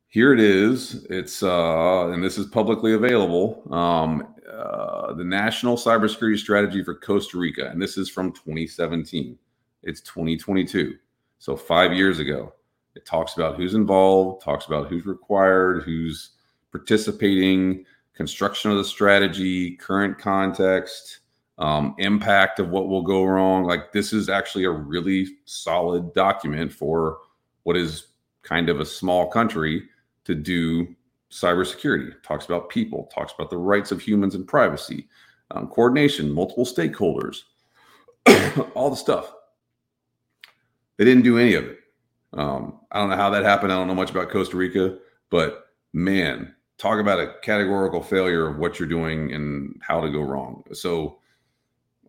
here 0.08 0.34
it 0.34 0.40
is. 0.40 1.06
It's 1.06 1.44
uh, 1.44 2.10
and 2.10 2.24
this 2.24 2.38
is 2.38 2.48
publicly 2.48 2.94
available. 2.94 3.64
Um, 3.74 4.36
uh, 4.52 5.14
the 5.14 5.24
National 5.24 5.76
Cybersecurity 5.76 6.38
Strategy 6.38 6.84
for 6.84 6.96
Costa 6.96 7.38
Rica, 7.38 7.70
and 7.70 7.82
this 7.82 7.98
is 7.98 8.10
from 8.10 8.32
2017. 8.32 9.38
It's 9.82 10.02
2022, 10.02 10.96
so 11.40 11.56
five 11.56 11.94
years 11.94 12.20
ago. 12.20 12.54
It 12.96 13.06
talks 13.06 13.36
about 13.38 13.56
who's 13.56 13.74
involved, 13.74 14.44
talks 14.44 14.68
about 14.68 14.88
who's 14.88 15.08
required, 15.08 15.82
who's 15.82 16.32
participating 16.72 17.86
construction 18.14 18.72
of 18.72 18.78
the 18.78 18.86
strategy, 18.86 19.76
current 19.76 20.18
context, 20.20 21.20
um, 21.58 21.96
impact 21.98 22.60
of 22.60 22.70
what 22.70 22.88
will 22.88 23.02
go 23.02 23.24
wrong. 23.24 23.64
Like 23.64 23.92
this 23.92 24.14
is 24.14 24.30
actually 24.30 24.66
a 24.66 24.72
really 24.72 25.28
solid 25.46 26.14
document 26.14 26.72
for 26.72 27.20
what 27.64 27.78
is 27.78 28.08
kind 28.42 28.70
of 28.70 28.80
a 28.80 28.86
small 28.86 29.30
country 29.30 29.84
to 30.26 30.36
do 30.36 30.96
cybersecurity. 31.32 32.14
Talks 32.24 32.46
about 32.46 32.70
people, 32.70 33.10
talks 33.14 33.34
about 33.34 33.50
the 33.50 33.58
rights 33.58 33.92
of 33.92 34.02
humans 34.02 34.36
and 34.36 34.48
privacy, 34.48 35.08
um, 35.52 35.68
coordination, 35.68 36.32
multiple 36.32 36.66
stakeholders, 36.66 37.44
all 38.76 38.90
the 38.90 38.96
stuff. 38.96 39.34
They 40.98 41.06
didn't 41.06 41.24
do 41.24 41.40
any 41.40 41.56
of 41.56 41.66
it. 41.66 41.80
Um, 42.34 42.80
I 42.92 43.00
don't 43.00 43.10
know 43.10 43.16
how 43.16 43.30
that 43.32 43.44
happened. 43.44 43.72
I 43.72 43.76
don't 43.76 43.88
know 43.88 43.96
much 43.96 44.12
about 44.12 44.30
Costa 44.30 44.58
Rica, 44.58 44.98
but 45.30 45.68
man, 45.94 46.56
talk 46.78 47.00
about 47.00 47.20
a 47.20 47.34
categorical 47.42 48.02
failure 48.02 48.48
of 48.48 48.58
what 48.58 48.80
you're 48.80 48.90
doing 48.90 49.34
and 49.34 49.80
how 49.82 50.02
to 50.02 50.12
go 50.12 50.22
wrong. 50.22 50.64
So 50.74 51.20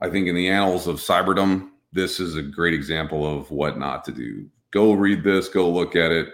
I 0.00 0.10
think 0.10 0.26
in 0.26 0.34
the 0.34 0.48
annals 0.48 0.86
of 0.86 0.96
cyberdom, 0.96 1.70
this 1.92 2.18
is 2.18 2.36
a 2.36 2.42
great 2.42 2.74
example 2.74 3.26
of 3.26 3.50
what 3.50 3.78
not 3.78 4.04
to 4.04 4.12
do. 4.12 4.48
Go 4.72 4.92
read 4.92 5.22
this, 5.22 5.48
go 5.48 5.70
look 5.70 5.94
at 5.94 6.10
it, 6.10 6.28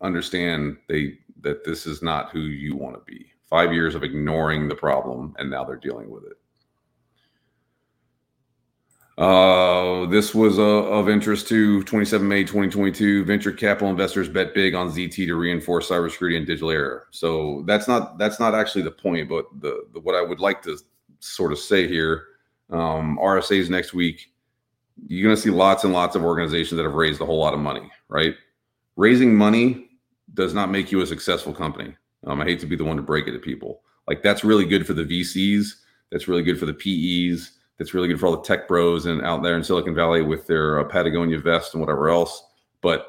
understand 0.00 0.78
they 0.88 1.18
that 1.42 1.64
this 1.64 1.86
is 1.86 2.02
not 2.02 2.30
who 2.30 2.40
you 2.40 2.74
want 2.76 2.94
to 2.94 3.12
be. 3.12 3.26
Five 3.44 3.72
years 3.72 3.94
of 3.94 4.02
ignoring 4.02 4.68
the 4.68 4.74
problem, 4.74 5.34
and 5.38 5.50
now 5.50 5.64
they're 5.64 5.76
dealing 5.76 6.10
with 6.10 6.24
it. 6.24 6.38
Uh, 9.18 10.04
this 10.06 10.34
was 10.34 10.58
uh, 10.58 10.62
of 10.62 11.08
interest 11.08 11.48
to 11.48 11.82
27 11.84 12.26
May 12.26 12.42
2022. 12.42 13.24
Venture 13.24 13.52
capital 13.52 13.88
investors 13.88 14.28
bet 14.28 14.52
big 14.52 14.74
on 14.74 14.90
ZT 14.90 15.26
to 15.26 15.34
reinforce 15.36 15.88
cybersecurity 15.88 16.36
and 16.36 16.46
digital 16.46 16.70
error. 16.70 17.06
So 17.12 17.64
that's 17.66 17.88
not 17.88 18.18
that's 18.18 18.38
not 18.38 18.54
actually 18.54 18.82
the 18.82 18.90
point, 18.90 19.28
but 19.28 19.46
the, 19.60 19.86
the 19.94 20.00
what 20.00 20.14
I 20.14 20.22
would 20.22 20.40
like 20.40 20.62
to 20.62 20.78
sort 21.20 21.52
of 21.52 21.58
say 21.58 21.88
here, 21.88 22.24
um, 22.70 23.18
RSA's 23.20 23.70
next 23.70 23.94
week. 23.94 24.32
You're 25.06 25.24
going 25.24 25.36
to 25.36 25.40
see 25.40 25.50
lots 25.50 25.84
and 25.84 25.92
lots 25.92 26.16
of 26.16 26.24
organizations 26.24 26.76
that 26.76 26.84
have 26.84 26.94
raised 26.94 27.20
a 27.20 27.26
whole 27.26 27.38
lot 27.38 27.52
of 27.54 27.60
money, 27.60 27.90
right? 28.08 28.34
Raising 28.96 29.34
money 29.34 29.90
does 30.32 30.54
not 30.54 30.70
make 30.70 30.90
you 30.90 31.00
a 31.02 31.06
successful 31.06 31.52
company. 31.52 31.94
Um, 32.26 32.40
I 32.40 32.44
hate 32.44 32.60
to 32.60 32.66
be 32.66 32.76
the 32.76 32.84
one 32.84 32.96
to 32.96 33.02
break 33.02 33.26
it 33.26 33.32
to 33.32 33.38
people. 33.38 33.82
Like 34.08 34.22
that's 34.22 34.44
really 34.44 34.64
good 34.64 34.86
for 34.86 34.94
the 34.94 35.04
VCs. 35.04 35.68
That's 36.10 36.28
really 36.28 36.42
good 36.42 36.58
for 36.58 36.66
the 36.66 36.74
PEs 36.74 37.55
that's 37.78 37.94
really 37.94 38.08
good 38.08 38.18
for 38.18 38.26
all 38.26 38.36
the 38.36 38.42
tech 38.42 38.66
bros 38.66 39.06
and 39.06 39.22
out 39.22 39.42
there 39.42 39.56
in 39.56 39.64
Silicon 39.64 39.94
Valley 39.94 40.22
with 40.22 40.46
their 40.46 40.80
uh, 40.80 40.84
Patagonia 40.84 41.38
vest 41.38 41.74
and 41.74 41.80
whatever 41.80 42.08
else. 42.08 42.44
But 42.80 43.08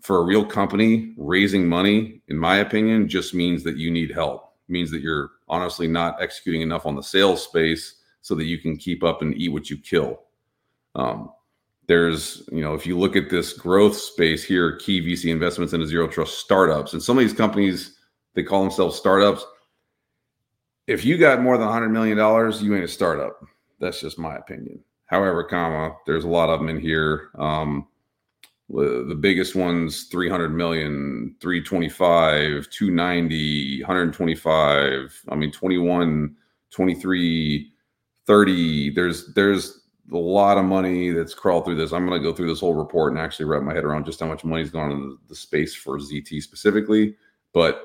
for 0.00 0.18
a 0.18 0.24
real 0.24 0.44
company, 0.44 1.14
raising 1.16 1.66
money, 1.68 2.20
in 2.28 2.36
my 2.36 2.56
opinion, 2.56 3.08
just 3.08 3.34
means 3.34 3.62
that 3.64 3.76
you 3.76 3.90
need 3.90 4.10
help. 4.10 4.52
It 4.68 4.72
means 4.72 4.90
that 4.90 5.00
you're 5.00 5.30
honestly 5.48 5.86
not 5.86 6.20
executing 6.20 6.62
enough 6.62 6.86
on 6.86 6.96
the 6.96 7.02
sales 7.02 7.42
space 7.42 7.96
so 8.20 8.34
that 8.34 8.44
you 8.44 8.58
can 8.58 8.76
keep 8.76 9.02
up 9.02 9.22
and 9.22 9.34
eat 9.36 9.50
what 9.50 9.70
you 9.70 9.78
kill. 9.78 10.20
Um, 10.94 11.30
there's, 11.86 12.48
you 12.50 12.62
know, 12.62 12.74
if 12.74 12.86
you 12.86 12.98
look 12.98 13.14
at 13.14 13.30
this 13.30 13.52
growth 13.52 13.96
space 13.96 14.42
here, 14.42 14.76
key 14.76 15.02
VC 15.02 15.30
investments 15.30 15.74
into 15.74 15.86
zero 15.86 16.08
trust 16.08 16.38
startups, 16.38 16.92
and 16.92 17.02
some 17.02 17.18
of 17.18 17.24
these 17.24 17.34
companies 17.34 17.98
they 18.34 18.42
call 18.42 18.62
themselves 18.62 18.96
startups. 18.96 19.44
If 20.86 21.04
you 21.04 21.16
got 21.16 21.40
more 21.40 21.56
than 21.56 21.66
100 21.66 21.90
million 21.90 22.16
dollars, 22.16 22.62
you 22.62 22.74
ain't 22.74 22.84
a 22.84 22.88
startup 22.88 23.40
that's 23.84 24.00
just 24.00 24.18
my 24.18 24.36
opinion. 24.36 24.80
However, 25.06 25.44
comma, 25.44 25.94
there's 26.06 26.24
a 26.24 26.28
lot 26.28 26.48
of 26.48 26.58
them 26.58 26.70
in 26.70 26.80
here. 26.80 27.30
Um, 27.38 27.86
the 28.70 29.16
biggest 29.18 29.54
ones 29.54 30.04
300 30.04 30.48
million 30.48 31.36
325 31.40 32.70
290 32.70 33.82
125 33.82 35.22
i 35.28 35.34
mean 35.34 35.52
21 35.52 36.34
23 36.70 37.72
30 38.26 38.90
there's 38.90 39.34
there's 39.34 39.82
a 40.12 40.16
lot 40.16 40.56
of 40.56 40.64
money 40.64 41.10
that's 41.10 41.34
crawled 41.34 41.66
through 41.66 41.74
this 41.74 41.92
i'm 41.92 42.06
going 42.06 42.18
to 42.18 42.26
go 42.26 42.34
through 42.34 42.48
this 42.48 42.60
whole 42.60 42.74
report 42.74 43.12
and 43.12 43.20
actually 43.20 43.44
wrap 43.44 43.62
my 43.62 43.74
head 43.74 43.84
around 43.84 44.06
just 44.06 44.20
how 44.20 44.26
much 44.26 44.44
money's 44.44 44.70
gone 44.70 44.90
into 44.90 45.18
the 45.28 45.34
space 45.34 45.74
for 45.74 45.98
zt 45.98 46.42
specifically 46.42 47.14
but 47.52 47.82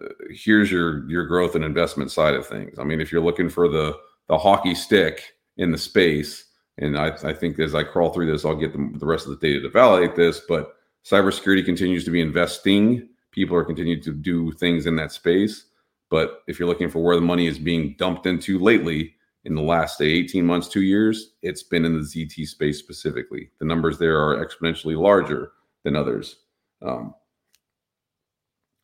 uh, 0.00 0.08
here's 0.30 0.70
your 0.70 1.08
your 1.10 1.26
growth 1.26 1.56
and 1.56 1.64
investment 1.64 2.12
side 2.12 2.34
of 2.34 2.46
things 2.46 2.78
i 2.78 2.84
mean 2.84 3.00
if 3.00 3.10
you're 3.10 3.20
looking 3.20 3.48
for 3.48 3.68
the 3.68 3.92
the 4.28 4.38
hockey 4.38 4.74
stick 4.74 5.34
in 5.56 5.70
the 5.70 5.78
space. 5.78 6.44
And 6.78 6.98
I, 6.98 7.16
I 7.22 7.32
think 7.32 7.58
as 7.58 7.74
I 7.74 7.84
crawl 7.84 8.10
through 8.10 8.30
this, 8.30 8.44
I'll 8.44 8.56
get 8.56 8.72
the, 8.72 8.98
the 8.98 9.06
rest 9.06 9.26
of 9.26 9.38
the 9.38 9.46
data 9.46 9.60
to 9.60 9.70
validate 9.70 10.16
this. 10.16 10.40
But 10.48 10.74
cybersecurity 11.04 11.64
continues 11.64 12.04
to 12.04 12.10
be 12.10 12.20
investing. 12.20 13.08
People 13.30 13.56
are 13.56 13.64
continuing 13.64 14.02
to 14.02 14.12
do 14.12 14.52
things 14.52 14.86
in 14.86 14.96
that 14.96 15.12
space. 15.12 15.66
But 16.10 16.42
if 16.46 16.58
you're 16.58 16.68
looking 16.68 16.90
for 16.90 17.02
where 17.02 17.16
the 17.16 17.22
money 17.22 17.46
is 17.46 17.58
being 17.58 17.94
dumped 17.98 18.26
into 18.26 18.58
lately, 18.58 19.14
in 19.44 19.54
the 19.54 19.62
last 19.62 19.98
say 19.98 20.06
18 20.06 20.44
months, 20.44 20.68
two 20.68 20.82
years, 20.82 21.34
it's 21.42 21.62
been 21.62 21.84
in 21.84 21.94
the 21.94 22.00
ZT 22.00 22.46
space 22.46 22.78
specifically. 22.78 23.50
The 23.58 23.66
numbers 23.66 23.98
there 23.98 24.18
are 24.18 24.44
exponentially 24.44 24.98
larger 24.98 25.52
than 25.82 25.96
others. 25.96 26.36
Um, 26.82 27.14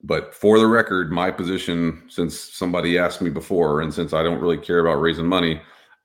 but 0.03 0.35
for 0.35 0.59
the 0.59 0.67
record, 0.67 1.13
my 1.13 1.31
position, 1.31 2.03
since 2.09 2.39
somebody 2.39 2.99
asked 2.99 3.21
me 3.21 3.31
before, 3.31 3.81
and 3.81 3.93
since 3.93 4.13
I 4.13 4.23
don't 4.23 4.41
really 4.41 4.57
care 4.57 4.81
about 4.81 5.01
raising 5.01 5.27
money, 5.27 5.61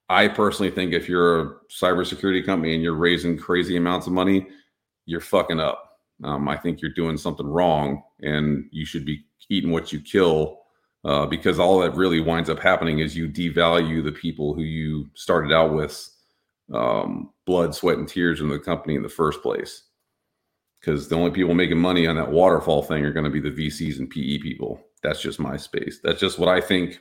I 0.09 0.27
personally 0.27 0.71
think 0.71 0.93
if 0.93 1.07
you're 1.07 1.41
a 1.41 1.55
cybersecurity 1.71 2.45
company 2.45 2.73
and 2.73 2.83
you're 2.83 2.95
raising 2.95 3.37
crazy 3.37 3.77
amounts 3.77 4.07
of 4.07 4.13
money, 4.13 4.47
you're 5.05 5.21
fucking 5.21 5.59
up. 5.59 5.99
Um, 6.23 6.47
I 6.47 6.57
think 6.57 6.81
you're 6.81 6.91
doing 6.91 7.17
something 7.17 7.47
wrong, 7.47 8.03
and 8.21 8.67
you 8.71 8.85
should 8.85 9.05
be 9.05 9.25
eating 9.49 9.71
what 9.71 9.93
you 9.93 9.99
kill. 9.99 10.59
Uh, 11.03 11.25
because 11.25 11.59
all 11.59 11.79
that 11.79 11.93
really 11.93 12.19
winds 12.19 12.49
up 12.49 12.57
happening 12.57 12.97
is 12.97 13.15
you 13.15 13.29
devalue 13.29 14.03
the 14.03 14.11
people 14.11 14.55
who 14.55 14.63
you 14.63 15.07
started 15.13 15.53
out 15.53 15.71
with 15.71 16.09
um, 16.73 17.29
blood, 17.45 17.75
sweat, 17.75 17.99
and 17.99 18.07
tears 18.07 18.41
in 18.41 18.49
the 18.49 18.57
company 18.57 18.95
in 18.95 19.03
the 19.03 19.09
first 19.09 19.43
place 19.43 19.83
because 20.85 21.07
the 21.07 21.15
only 21.15 21.31
people 21.31 21.55
making 21.55 21.79
money 21.79 22.05
on 22.05 22.15
that 22.15 22.31
waterfall 22.31 22.83
thing 22.83 23.03
are 23.03 23.11
going 23.11 23.23
to 23.25 23.31
be 23.31 23.39
the 23.39 23.49
VCs 23.49 23.97
and 23.97 24.09
PE 24.09 24.37
people. 24.39 24.79
That's 25.01 25.21
just 25.21 25.39
my 25.39 25.57
space. 25.57 25.99
That's 26.03 26.19
just 26.19 26.37
what 26.37 26.49
I 26.49 26.61
think. 26.61 26.99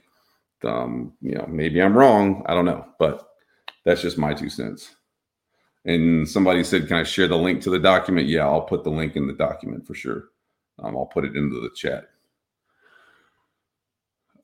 Um, 0.64 1.12
you 1.20 1.34
know, 1.34 1.46
maybe 1.48 1.82
I'm 1.82 1.96
wrong. 1.96 2.42
I 2.46 2.54
don't 2.54 2.64
know, 2.64 2.86
but 2.98 3.28
that's 3.84 4.00
just 4.00 4.16
my 4.16 4.32
two 4.32 4.48
cents. 4.48 4.96
And 5.84 6.26
somebody 6.26 6.64
said, 6.64 6.88
"Can 6.88 6.96
I 6.96 7.02
share 7.02 7.28
the 7.28 7.36
link 7.36 7.62
to 7.62 7.70
the 7.70 7.78
document?" 7.78 8.28
Yeah, 8.28 8.46
I'll 8.46 8.62
put 8.62 8.84
the 8.84 8.90
link 8.90 9.16
in 9.16 9.26
the 9.26 9.34
document 9.34 9.86
for 9.86 9.94
sure. 9.94 10.24
Um, 10.78 10.96
I'll 10.96 11.06
put 11.06 11.26
it 11.26 11.36
into 11.36 11.60
the 11.60 11.70
chat. 11.76 12.08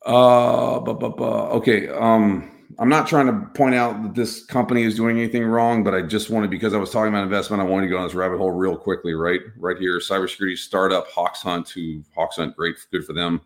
Uh, 0.04 0.80
bu- 0.80 0.94
bu- 0.94 1.16
bu- 1.16 1.24
okay. 1.58 1.88
Um, 1.88 2.50
I'm 2.78 2.88
not 2.88 3.08
trying 3.08 3.26
to 3.26 3.46
point 3.54 3.74
out 3.74 4.02
that 4.02 4.14
this 4.14 4.44
company 4.44 4.82
is 4.82 4.94
doing 4.94 5.18
anything 5.18 5.44
wrong, 5.44 5.82
but 5.82 5.94
I 5.94 6.02
just 6.02 6.30
wanted 6.30 6.50
because 6.50 6.72
I 6.72 6.78
was 6.78 6.90
talking 6.90 7.12
about 7.12 7.24
investment, 7.24 7.60
I 7.60 7.64
wanted 7.64 7.86
to 7.86 7.90
go 7.90 7.98
on 7.98 8.04
this 8.04 8.14
rabbit 8.14 8.38
hole 8.38 8.52
real 8.52 8.76
quickly. 8.76 9.14
Right, 9.14 9.40
right 9.56 9.76
here, 9.76 9.98
cybersecurity 9.98 10.56
startup 10.56 11.08
Hoxhunt. 11.10 11.68
Who 11.70 12.02
Hoxhunt, 12.16 12.54
great, 12.54 12.76
good 12.92 13.04
for 13.04 13.12
them. 13.12 13.40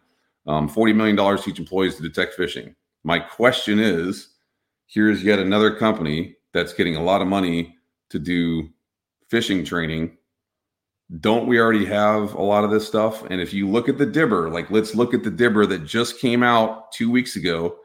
Um, 0.47 0.69
Forty 0.69 0.93
million 0.93 1.17
dollars 1.17 1.43
to 1.43 1.51
each 1.51 1.59
employees 1.59 1.97
to 1.97 2.03
detect 2.03 2.37
phishing. 2.37 2.75
My 3.03 3.19
question 3.19 3.79
is, 3.79 4.29
here's 4.87 5.25
yet 5.25 5.39
another 5.39 5.75
company 5.75 6.37
that's 6.53 6.75
getting 6.75 6.97
a 6.97 7.03
lot 7.03 7.23
of 7.23 7.29
money 7.29 7.77
to 8.11 8.19
do 8.19 8.69
phishing 9.31 9.65
training. 9.65 10.17
Don't 11.21 11.47
we 11.47 11.59
already 11.59 11.85
have 11.85 12.35
a 12.35 12.43
lot 12.43 12.65
of 12.65 12.71
this 12.71 12.87
stuff? 12.87 13.25
And 13.31 13.41
if 13.41 13.53
you 13.53 13.69
look 13.69 13.89
at 13.89 13.99
the 13.99 14.07
DBIR, 14.07 14.53
like 14.53 14.71
let's 14.71 14.95
look 14.95 15.15
at 15.15 15.23
the 15.23 15.31
DBIR 15.31 15.69
that 15.71 15.85
just 15.85 16.19
came 16.19 16.43
out 16.43 16.93
two 16.93 17.11
weeks 17.11 17.37
ago 17.37 17.77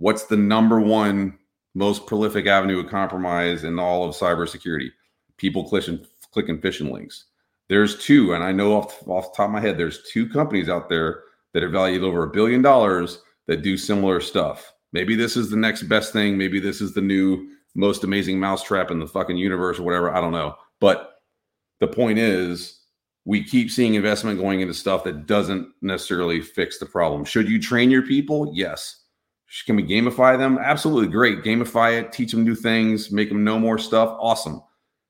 what's 0.00 0.24
the 0.24 0.36
number 0.36 0.80
one 0.80 1.38
most 1.74 2.06
prolific 2.06 2.46
avenue 2.46 2.80
of 2.80 2.90
compromise 2.90 3.62
in 3.62 3.78
all 3.78 4.02
of 4.02 4.16
cybersecurity? 4.16 4.88
People 5.36 5.68
clicking 5.68 6.04
clicking 6.32 6.58
phishing 6.58 6.90
links. 6.90 7.26
There's 7.68 8.04
two, 8.04 8.34
and 8.34 8.42
I 8.42 8.50
know 8.50 8.76
off, 8.76 9.06
off 9.06 9.30
the 9.30 9.36
top 9.36 9.46
of 9.46 9.52
my 9.52 9.60
head, 9.60 9.78
there's 9.78 10.02
two 10.10 10.28
companies 10.28 10.68
out 10.68 10.88
there 10.88 11.22
that 11.54 11.62
are 11.62 11.68
valued 11.68 12.02
over 12.02 12.24
a 12.24 12.30
billion 12.30 12.62
dollars 12.62 13.22
that 13.46 13.62
do 13.62 13.76
similar 13.76 14.20
stuff. 14.20 14.72
Maybe 14.92 15.14
this 15.14 15.36
is 15.36 15.50
the 15.50 15.56
next 15.56 15.84
best 15.84 16.12
thing. 16.12 16.36
Maybe 16.36 16.58
this 16.58 16.80
is 16.80 16.94
the 16.94 17.00
new 17.00 17.48
most 17.74 18.02
amazing 18.02 18.40
mousetrap 18.40 18.90
in 18.90 18.98
the 18.98 19.06
fucking 19.06 19.36
universe 19.36 19.78
or 19.78 19.84
whatever. 19.84 20.14
I 20.14 20.20
don't 20.20 20.32
know. 20.32 20.56
But 20.80 21.20
the 21.78 21.86
point 21.86 22.18
is, 22.18 22.80
we 23.24 23.44
keep 23.44 23.70
seeing 23.70 23.94
investment 23.94 24.40
going 24.40 24.60
into 24.60 24.74
stuff 24.74 25.04
that 25.04 25.26
doesn't 25.26 25.68
necessarily 25.82 26.40
fix 26.40 26.78
the 26.78 26.86
problem. 26.86 27.24
Should 27.24 27.48
you 27.48 27.60
train 27.60 27.90
your 27.90 28.02
people? 28.02 28.50
Yes. 28.54 29.00
Can 29.66 29.76
we 29.76 29.82
gamify 29.82 30.38
them? 30.38 30.58
Absolutely 30.58 31.08
great. 31.08 31.42
Gamify 31.42 32.00
it, 32.00 32.12
teach 32.12 32.30
them 32.30 32.44
new 32.44 32.54
things, 32.54 33.10
make 33.10 33.28
them 33.28 33.42
know 33.42 33.58
more 33.58 33.78
stuff. 33.78 34.16
Awesome. 34.20 34.62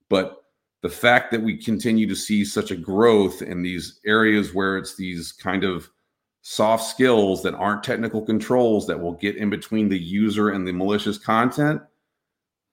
But 0.09 0.45
the 0.83 0.89
fact 0.89 1.31
that 1.31 1.43
we 1.43 1.57
continue 1.57 2.09
to 2.09 2.17
see 2.17 2.45
such 2.45 2.71
a 2.71 2.77
growth 2.77 3.43
in 3.43 3.63
these 3.63 4.01
areas 4.07 4.55
where 4.55 4.79
it's 4.79 4.97
these 4.97 5.31
kind 5.31 5.63
of 5.63 5.91
soft 6.41 6.85
skills 6.85 7.43
that 7.43 7.55
aren't 7.55 7.85
technical 7.85 8.23
controls 8.23 8.87
that 8.87 8.99
will 8.99 9.13
get 9.13 9.37
in 9.37 9.51
between 9.51 9.91
the 9.91 9.99
user 9.99 10.49
and 10.51 10.67
the 10.67 10.73
malicious 10.73 11.19
content 11.19 11.83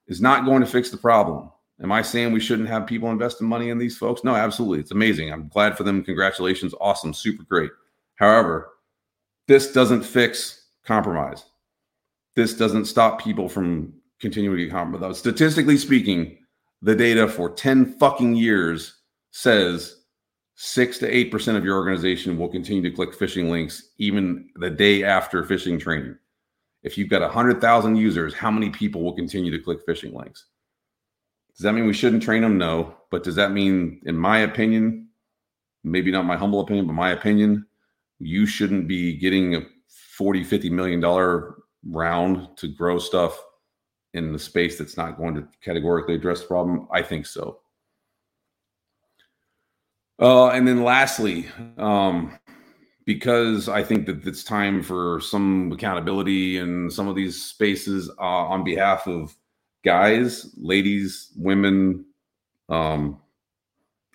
is 0.06 0.22
not 0.22 0.46
going 0.46 0.60
to 0.60 0.66
fix 0.66 0.90
the 0.90 0.96
problem. 0.96 1.50
Am 1.82 1.92
I 1.92 2.00
saying 2.00 2.32
we 2.32 2.40
shouldn't 2.40 2.70
have 2.70 2.86
people 2.86 3.10
investing 3.10 3.46
money 3.46 3.68
in 3.68 3.76
these 3.76 3.98
folks? 3.98 4.24
No, 4.24 4.34
absolutely. 4.34 4.80
It's 4.80 4.90
amazing. 4.90 5.30
I'm 5.30 5.48
glad 5.48 5.76
for 5.76 5.84
them. 5.84 6.02
Congratulations. 6.02 6.74
Awesome. 6.80 7.12
Super 7.12 7.42
great. 7.42 7.70
However, 8.16 8.70
this 9.46 9.70
doesn't 9.70 10.02
fix 10.02 10.64
compromise 10.84 11.44
this 12.38 12.54
doesn't 12.54 12.84
stop 12.84 13.20
people 13.20 13.48
from 13.48 13.92
continuing 14.20 14.56
to 14.56 14.64
get 14.66 14.70
compromised. 14.70 15.18
Statistically 15.18 15.76
speaking, 15.76 16.38
the 16.82 16.94
data 16.94 17.26
for 17.26 17.50
10 17.50 17.98
fucking 17.98 18.36
years 18.36 18.94
says 19.32 20.04
six 20.54 20.98
to 20.98 21.08
eight 21.08 21.32
percent 21.32 21.58
of 21.58 21.64
your 21.64 21.76
organization 21.76 22.38
will 22.38 22.48
continue 22.48 22.80
to 22.80 22.94
click 22.94 23.10
phishing 23.10 23.50
links 23.50 23.90
even 23.98 24.48
the 24.54 24.70
day 24.70 25.02
after 25.02 25.42
phishing 25.42 25.80
training. 25.80 26.16
If 26.84 26.96
you've 26.96 27.08
got 27.08 27.22
100,000 27.22 27.96
users, 27.96 28.34
how 28.34 28.52
many 28.52 28.70
people 28.70 29.02
will 29.02 29.16
continue 29.16 29.50
to 29.50 29.58
click 29.58 29.84
phishing 29.84 30.14
links? 30.14 30.46
Does 31.56 31.64
that 31.64 31.72
mean 31.72 31.88
we 31.88 31.92
shouldn't 31.92 32.22
train 32.22 32.42
them? 32.42 32.56
No. 32.56 32.94
But 33.10 33.24
does 33.24 33.34
that 33.34 33.50
mean, 33.50 34.00
in 34.06 34.16
my 34.16 34.38
opinion, 34.38 35.08
maybe 35.82 36.12
not 36.12 36.24
my 36.24 36.36
humble 36.36 36.60
opinion, 36.60 36.86
but 36.86 36.92
my 36.92 37.10
opinion, 37.10 37.66
you 38.20 38.46
shouldn't 38.46 38.86
be 38.86 39.16
getting 39.16 39.56
a 39.56 39.62
40, 40.16 40.44
50 40.44 40.70
million 40.70 41.00
dollar 41.00 41.57
round 41.84 42.56
to 42.56 42.68
grow 42.68 42.98
stuff 42.98 43.38
in 44.14 44.32
the 44.32 44.38
space 44.38 44.78
that's 44.78 44.96
not 44.96 45.16
going 45.16 45.34
to 45.34 45.46
categorically 45.62 46.14
address 46.14 46.40
the 46.40 46.46
problem? 46.46 46.88
I 46.92 47.02
think 47.02 47.26
so. 47.26 47.60
Uh, 50.20 50.48
and 50.48 50.66
then 50.66 50.82
lastly, 50.82 51.46
um, 51.76 52.36
because 53.04 53.68
I 53.68 53.82
think 53.82 54.06
that 54.06 54.26
it's 54.26 54.42
time 54.42 54.82
for 54.82 55.20
some 55.20 55.72
accountability 55.72 56.58
in 56.58 56.90
some 56.90 57.08
of 57.08 57.14
these 57.14 57.42
spaces 57.42 58.10
uh, 58.18 58.22
on 58.22 58.64
behalf 58.64 59.06
of 59.06 59.34
guys, 59.84 60.54
ladies, 60.58 61.32
women, 61.36 62.04
um, 62.68 63.20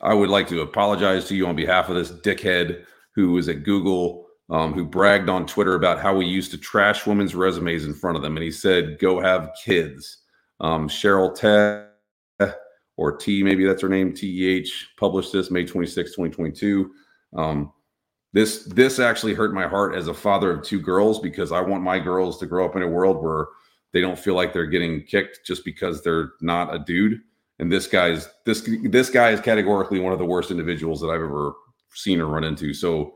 I 0.01 0.13
would 0.13 0.29
like 0.29 0.47
to 0.49 0.61
apologize 0.61 1.27
to 1.29 1.35
you 1.35 1.47
on 1.47 1.55
behalf 1.55 1.89
of 1.89 1.95
this 1.95 2.11
dickhead 2.11 2.83
who 3.15 3.31
was 3.31 3.47
at 3.47 3.63
Google, 3.63 4.22
um, 4.53 4.71
who 4.71 4.85
bragged 4.85 5.29
on 5.29 5.47
Twitter 5.47 5.73
about 5.73 5.99
how 5.99 6.15
we 6.15 6.27
used 6.27 6.51
to 6.51 6.59
trash 6.59 7.07
women's 7.07 7.33
resumes 7.33 7.85
in 7.85 7.93
front 7.93 8.15
of 8.15 8.21
them. 8.21 8.37
And 8.37 8.43
he 8.43 8.51
said, 8.51 8.99
go 8.99 9.19
have 9.19 9.49
kids. 9.65 10.19
Um, 10.59 10.87
Cheryl 10.87 11.35
Teh 11.35 12.45
or 12.97 13.17
T, 13.17 13.41
maybe 13.41 13.65
that's 13.65 13.81
her 13.81 13.89
name, 13.89 14.13
TEH, 14.13 14.69
published 14.95 15.33
this 15.33 15.49
May 15.49 15.65
26, 15.65 16.11
2022. 16.11 16.91
Um, 17.35 17.73
this 18.31 18.65
this 18.65 18.99
actually 18.99 19.33
hurt 19.33 19.53
my 19.53 19.67
heart 19.67 19.95
as 19.95 20.07
a 20.07 20.13
father 20.13 20.51
of 20.51 20.63
two 20.63 20.79
girls 20.79 21.19
because 21.19 21.51
I 21.51 21.61
want 21.61 21.83
my 21.83 21.99
girls 21.99 22.39
to 22.39 22.45
grow 22.45 22.65
up 22.65 22.75
in 22.75 22.83
a 22.83 22.87
world 22.87 23.23
where 23.23 23.47
they 23.91 24.01
don't 24.01 24.17
feel 24.17 24.35
like 24.35 24.53
they're 24.53 24.65
getting 24.65 25.03
kicked 25.03 25.39
just 25.45 25.65
because 25.65 26.03
they're 26.03 26.33
not 26.41 26.73
a 26.73 26.79
dude. 26.79 27.21
And 27.57 27.71
this 27.71 27.87
guy's 27.87 28.29
this 28.45 28.67
this 28.83 29.09
guy 29.09 29.31
is 29.31 29.39
categorically 29.39 29.99
one 29.99 30.13
of 30.13 30.19
the 30.19 30.25
worst 30.25 30.51
individuals 30.51 31.01
that 31.01 31.07
I've 31.07 31.21
ever 31.21 31.53
seen 31.93 32.21
or 32.21 32.27
run 32.27 32.43
into. 32.43 32.73
So 32.73 33.13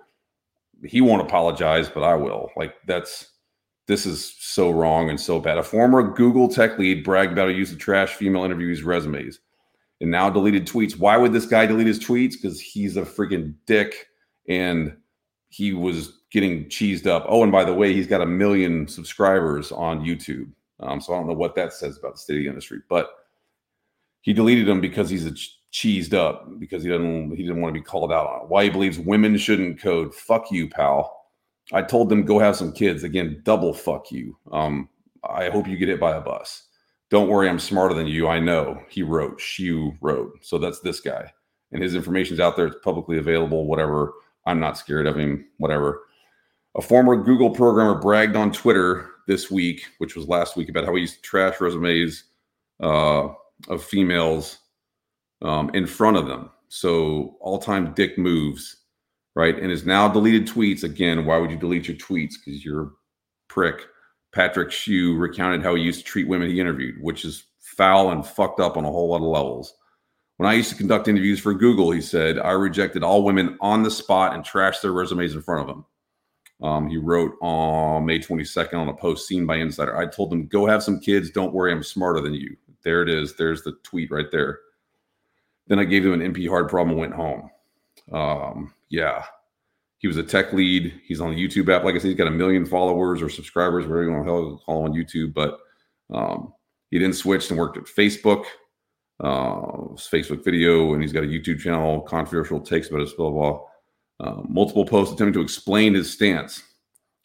he 0.83 1.01
won't 1.01 1.21
apologize, 1.21 1.89
but 1.89 2.03
I 2.03 2.15
will. 2.15 2.49
Like 2.55 2.75
that's 2.85 3.31
this 3.87 4.05
is 4.05 4.35
so 4.39 4.69
wrong 4.69 5.09
and 5.09 5.19
so 5.19 5.39
bad. 5.39 5.57
A 5.57 5.63
former 5.63 6.03
Google 6.03 6.49
tech 6.49 6.77
lead 6.77 7.03
bragged 7.03 7.31
about 7.31 7.49
a 7.49 7.53
use 7.53 7.71
of 7.71 7.79
trash 7.79 8.13
female 8.13 8.43
interviewees' 8.43 8.85
resumes 8.85 9.39
and 10.01 10.11
now 10.11 10.29
deleted 10.29 10.67
tweets. 10.67 10.97
Why 10.97 11.17
would 11.17 11.33
this 11.33 11.45
guy 11.45 11.65
delete 11.65 11.87
his 11.87 11.99
tweets? 11.99 12.33
Because 12.33 12.59
he's 12.59 12.97
a 12.97 13.03
freaking 13.03 13.53
dick 13.65 14.07
and 14.47 14.95
he 15.49 15.73
was 15.73 16.19
getting 16.31 16.65
cheesed 16.65 17.07
up. 17.07 17.25
Oh, 17.27 17.43
and 17.43 17.51
by 17.51 17.63
the 17.63 17.73
way, 17.73 17.93
he's 17.93 18.07
got 18.07 18.21
a 18.21 18.25
million 18.25 18.87
subscribers 18.87 19.71
on 19.71 20.01
YouTube. 20.01 20.51
Um, 20.81 21.01
so 21.01 21.13
I 21.13 21.17
don't 21.17 21.27
know 21.27 21.33
what 21.33 21.55
that 21.55 21.73
says 21.73 21.97
about 21.97 22.13
the 22.13 22.19
state 22.19 22.37
of 22.37 22.43
the 22.43 22.49
industry, 22.49 22.79
but 22.89 23.09
he 24.21 24.33
deleted 24.33 24.67
them 24.67 24.81
because 24.81 25.09
he's 25.09 25.25
a 25.25 25.33
cheesed 25.71 26.13
up 26.13 26.47
because 26.59 26.83
he 26.83 26.89
doesn't 26.89 27.31
he 27.31 27.43
didn't 27.43 27.61
want 27.61 27.73
to 27.73 27.79
be 27.79 27.83
called 27.83 28.11
out 28.11 28.27
on 28.27 28.41
it. 28.41 28.49
Why 28.49 28.65
he 28.65 28.69
believes 28.69 28.99
women 28.99 29.37
shouldn't 29.37 29.81
code. 29.81 30.13
Fuck 30.13 30.51
you, 30.51 30.69
pal. 30.69 31.13
I 31.73 31.81
told 31.81 32.09
them 32.09 32.23
go 32.25 32.39
have 32.39 32.55
some 32.55 32.71
kids. 32.71 33.03
Again, 33.03 33.41
double 33.43 33.73
fuck 33.73 34.11
you. 34.11 34.37
Um, 34.51 34.89
I 35.27 35.49
hope 35.49 35.67
you 35.67 35.77
get 35.77 35.89
hit 35.89 35.99
by 35.99 36.15
a 36.15 36.21
bus. 36.21 36.63
Don't 37.09 37.29
worry, 37.29 37.49
I'm 37.49 37.59
smarter 37.59 37.93
than 37.93 38.07
you. 38.07 38.27
I 38.27 38.39
know. 38.39 38.81
He 38.89 39.03
wrote. 39.03 39.39
She 39.39 39.91
wrote. 40.01 40.39
So 40.41 40.57
that's 40.57 40.79
this 40.81 40.99
guy, 40.99 41.31
and 41.71 41.81
his 41.81 41.95
information's 41.95 42.39
out 42.39 42.55
there. 42.55 42.67
It's 42.67 42.83
publicly 42.83 43.17
available. 43.17 43.65
Whatever. 43.65 44.13
I'm 44.45 44.59
not 44.59 44.77
scared 44.77 45.07
of 45.07 45.17
him. 45.17 45.45
Whatever. 45.57 46.03
A 46.75 46.81
former 46.81 47.21
Google 47.21 47.49
programmer 47.49 47.99
bragged 47.99 48.35
on 48.35 48.51
Twitter 48.51 49.09
this 49.27 49.51
week, 49.51 49.85
which 49.97 50.15
was 50.15 50.27
last 50.27 50.55
week, 50.55 50.69
about 50.69 50.85
how 50.85 50.95
he 50.95 51.01
used 51.01 51.15
to 51.15 51.21
trash 51.21 51.59
resumes 51.59 52.25
uh, 52.79 53.29
of 53.67 53.83
females 53.83 54.59
um, 55.41 55.69
in 55.73 55.85
front 55.85 56.17
of 56.17 56.27
them. 56.27 56.49
So 56.69 57.37
all 57.39 57.59
time 57.59 57.93
dick 57.93 58.17
moves, 58.17 58.77
right? 59.35 59.57
And 59.57 59.71
his 59.71 59.85
now 59.85 60.07
deleted 60.07 60.47
tweets. 60.47 60.83
Again, 60.83 61.25
why 61.25 61.37
would 61.37 61.51
you 61.51 61.57
delete 61.57 61.87
your 61.87 61.97
tweets? 61.97 62.33
Because 62.43 62.63
you're 62.65 62.83
a 62.83 62.91
prick. 63.47 63.85
Patrick 64.33 64.69
Shyu 64.69 65.19
recounted 65.19 65.63
how 65.63 65.75
he 65.75 65.83
used 65.83 65.99
to 65.99 66.05
treat 66.05 66.27
women 66.27 66.49
he 66.49 66.59
interviewed, 66.59 67.01
which 67.01 67.25
is 67.25 67.45
foul 67.59 68.11
and 68.11 68.25
fucked 68.25 68.59
up 68.59 68.77
on 68.77 68.85
a 68.85 68.91
whole 68.91 69.09
lot 69.09 69.17
of 69.17 69.23
levels. 69.23 69.73
When 70.37 70.47
I 70.47 70.53
used 70.53 70.69
to 70.69 70.75
conduct 70.75 71.07
interviews 71.07 71.39
for 71.39 71.53
Google, 71.53 71.89
he 71.91 72.01
said, 72.01 72.37
I 72.37 72.51
rejected 72.51 73.03
all 73.03 73.23
women 73.23 73.57
on 73.59 73.81
the 73.81 73.89
spot 73.89 74.35
and 74.35 74.43
trashed 74.43 74.81
their 74.81 74.91
resumes 74.91 75.33
in 75.33 75.41
front 75.41 75.61
of 75.61 75.67
them. 75.67 75.85
Um, 76.61 76.89
he 76.89 76.97
wrote 76.97 77.33
on 77.41 78.05
May 78.05 78.19
22nd 78.19 78.75
on 78.75 78.89
a 78.89 78.93
post 78.93 79.27
seen 79.27 79.45
by 79.45 79.57
Insider. 79.57 79.97
I 79.97 80.07
told 80.07 80.31
them, 80.31 80.47
go 80.47 80.65
have 80.65 80.83
some 80.83 80.99
kids. 80.99 81.31
Don't 81.31 81.53
worry, 81.53 81.71
I'm 81.71 81.83
smarter 81.83 82.21
than 82.21 82.33
you. 82.33 82.55
There 82.83 83.01
it 83.01 83.09
is. 83.09 83.35
There's 83.35 83.63
the 83.63 83.73
tweet 83.83 84.11
right 84.11 84.31
there. 84.31 84.59
Then 85.67 85.79
I 85.79 85.83
gave 85.83 86.05
him 86.05 86.13
an 86.13 86.33
NP 86.33 86.49
hard 86.49 86.69
problem 86.69 86.91
and 86.91 86.99
went 86.99 87.13
home. 87.13 87.49
Um, 88.11 88.73
yeah. 88.89 89.25
He 89.99 90.07
was 90.07 90.17
a 90.17 90.23
tech 90.23 90.53
lead. 90.53 90.99
He's 91.05 91.19
on 91.19 91.33
the 91.33 91.47
YouTube 91.47 91.73
app. 91.73 91.83
Like 91.83 91.95
I 91.95 91.97
said, 91.97 92.09
he's 92.09 92.17
got 92.17 92.27
a 92.27 92.31
million 92.31 92.65
followers 92.65 93.21
or 93.21 93.29
subscribers, 93.29 93.85
whatever 93.85 94.03
you 94.03 94.11
want 94.11 94.25
to 94.25 94.63
call 94.63 94.83
on 94.83 94.93
YouTube. 94.93 95.33
But 95.33 95.59
um, 96.13 96.53
he 96.91 96.99
then 96.99 97.13
switched 97.13 97.49
and 97.49 97.59
worked 97.59 97.77
at 97.77 97.85
Facebook, 97.85 98.45
uh, 99.19 99.95
Facebook 99.95 100.43
video, 100.43 100.93
and 100.93 101.01
he's 101.01 101.13
got 101.13 101.23
a 101.23 101.27
YouTube 101.27 101.59
channel, 101.59 102.01
controversial 102.01 102.59
takes 102.59 102.89
about 102.89 103.01
his 103.01 103.13
blah. 103.13 103.59
Uh, 104.19 104.41
multiple 104.47 104.85
posts 104.85 105.13
attempting 105.13 105.33
to 105.33 105.41
explain 105.41 105.93
his 105.93 106.11
stance. 106.11 106.63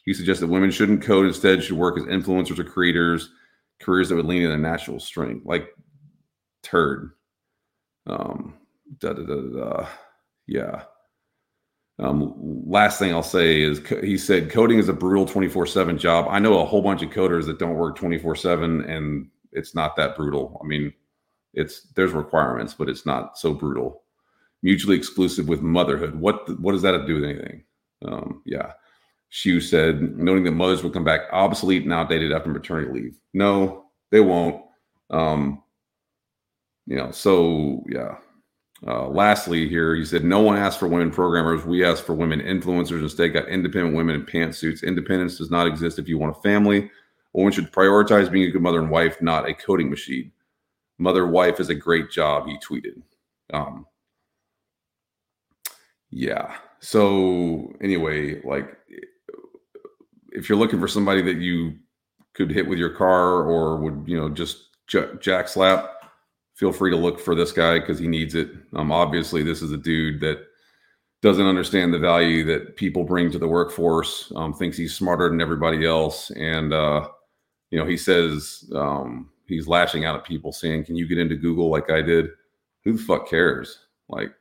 He 0.05 0.13
suggests 0.13 0.41
that 0.41 0.49
women 0.49 0.71
shouldn't 0.71 1.03
code, 1.03 1.27
instead, 1.27 1.63
should 1.63 1.77
work 1.77 1.97
as 1.97 2.05
influencers 2.05 2.59
or 2.59 2.65
creators, 2.65 3.31
careers 3.81 4.09
that 4.09 4.17
would 4.17 4.27
lean 4.27 4.43
in 4.43 4.49
their 4.49 4.59
natural 4.59 4.99
strength. 4.99 5.47
Like, 5.47 5.69
turd. 6.63 7.13
Um, 8.07 8.55
da 8.99 9.13
da 9.13 9.23
da 9.23 9.35
da. 9.35 9.89
Yeah. 10.47 10.83
Um, 11.99 12.35
last 12.67 12.99
thing 12.99 13.13
I'll 13.13 13.23
say 13.23 13.61
is 13.61 13.81
he 14.03 14.17
said 14.17 14.51
coding 14.51 14.79
is 14.79 14.89
a 14.89 14.93
brutal 14.93 15.27
24 15.27 15.67
7 15.67 15.99
job. 15.99 16.27
I 16.29 16.39
know 16.39 16.61
a 16.61 16.65
whole 16.65 16.83
bunch 16.83 17.03
of 17.03 17.11
coders 17.11 17.47
that 17.47 17.59
don't 17.59 17.77
work 17.77 17.97
24 17.97 18.35
7, 18.37 18.83
and 18.83 19.29
it's 19.53 19.75
not 19.75 19.97
that 19.97 20.17
brutal. 20.17 20.61
I 20.63 20.67
mean, 20.67 20.93
it's 21.55 21.89
there's 21.95 22.13
requirements, 22.13 22.75
but 22.75 22.89
it's 22.89 23.07
not 23.07 23.39
so 23.39 23.53
brutal 23.53 24.03
mutually 24.63 24.97
exclusive 24.97 25.49
with 25.49 25.61
motherhood. 25.61 26.15
What 26.15 26.59
what 26.61 26.73
does 26.73 26.83
that 26.83 26.95
have 26.95 27.03
to 27.03 27.07
do 27.07 27.15
with 27.17 27.25
anything? 27.25 27.65
Um, 28.07 28.43
yeah. 28.47 28.73
Shyu 29.31 29.63
said, 29.63 30.17
noting 30.17 30.45
that 30.45 30.53
mothers 30.53 30.83
will 30.83 30.91
come 30.91 31.05
back 31.05 31.23
obsolete 31.33 31.85
and 31.85 31.93
outdated 31.93 32.33
after 32.33 32.51
maternity 32.51 32.93
leave. 32.93 33.17
No, 33.33 33.87
they 34.11 34.21
won't. 34.21 34.63
Um, 35.09 35.63
you 36.93 36.99
know, 36.99 37.11
so 37.11 37.83
yeah. 37.89 38.17
Uh, 38.87 39.09
lastly, 39.09 39.67
here 39.67 39.95
he 39.95 40.05
said, 40.05 40.25
no 40.25 40.41
one 40.41 40.59
asked 40.59 40.79
for 40.79 40.89
women 40.89 41.11
programmers. 41.11 41.65
We 41.65 41.85
asked 41.85 42.03
for 42.03 42.15
women 42.15 42.41
influencers. 42.41 43.01
Instead, 43.01 43.33
got 43.33 43.49
independent 43.49 43.97
women 43.97 44.17
in 44.17 44.27
pantsuits. 44.27 44.85
Independence 44.85 45.39
does 45.39 45.51
not 45.51 45.67
exist 45.67 45.99
if 45.99 46.07
you 46.07 46.19
want 46.19 46.37
a 46.37 46.41
family. 46.43 46.81
A 46.81 46.91
woman 47.33 47.53
should 47.53 47.73
prioritize 47.73 48.31
being 48.31 48.47
a 48.47 48.51
good 48.51 48.61
mother 48.61 48.81
and 48.81 48.91
wife, 48.91 49.23
not 49.23 49.49
a 49.49 49.55
coding 49.55 49.89
machine. 49.89 50.33
Mother 50.99 51.27
wife 51.27 51.61
is 51.61 51.71
a 51.71 51.75
great 51.75 52.11
job, 52.11 52.47
he 52.47 52.59
tweeted. 52.59 53.01
Um, 53.55 53.87
yeah. 56.11 56.57
So 56.81 57.73
anyway, 57.81 58.43
like 58.43 58.77
if 60.33 60.49
you're 60.49 60.59
looking 60.59 60.81
for 60.81 60.89
somebody 60.89 61.23
that 61.23 61.37
you 61.37 61.79
could 62.35 62.51
hit 62.51 62.69
with 62.69 62.79
your 62.79 62.91
car 62.91 63.45
or 63.45 63.77
would, 63.79 64.05
you 64.07 64.19
know, 64.19 64.29
just 64.29 64.77
jack 65.21 65.49
slap, 65.49 66.02
feel 66.55 66.73
free 66.73 66.91
to 66.91 66.97
look 66.97 67.19
for 67.19 67.35
this 67.35 67.53
guy 67.53 67.79
because 67.79 67.99
he 67.99 68.09
needs 68.09 68.35
it. 68.35 68.51
Um, 68.75 68.93
obviously, 68.93 69.43
this 69.43 69.63
is 69.63 69.73
a 69.73 69.77
dude 69.77 70.21
that 70.21 70.45
doesn't 71.23 71.47
understand 71.47 71.95
the 71.95 71.99
value 71.99 72.45
that 72.45 72.77
people 72.77 73.05
bring 73.05 73.31
to 73.31 73.39
the 73.39 73.49
workforce. 73.49 74.33
Um, 74.35 74.53
thinks 74.53 74.77
he's 74.77 74.95
smarter 74.95 75.29
than 75.29 75.41
everybody 75.41 75.87
else, 75.87 76.31
and 76.31 76.73
uh, 76.73 77.09
you 77.71 77.79
know, 77.79 77.87
he 77.87 77.97
says 77.97 78.71
um, 78.75 79.31
he's 79.47 79.69
lashing 79.69 80.05
out 80.05 80.17
at 80.17 80.25
people, 80.25 80.53
saying, 80.53 80.85
"Can 80.85 80.97
you 80.97 81.07
get 81.07 81.19
into 81.19 81.37
Google 81.37 81.71
like 81.71 81.91
I 81.91 82.03
did?" 82.03 82.29
Who 82.85 82.95
the 82.95 83.03
fuck 83.03 83.29
cares? 83.29 83.79
Like, 84.09 84.33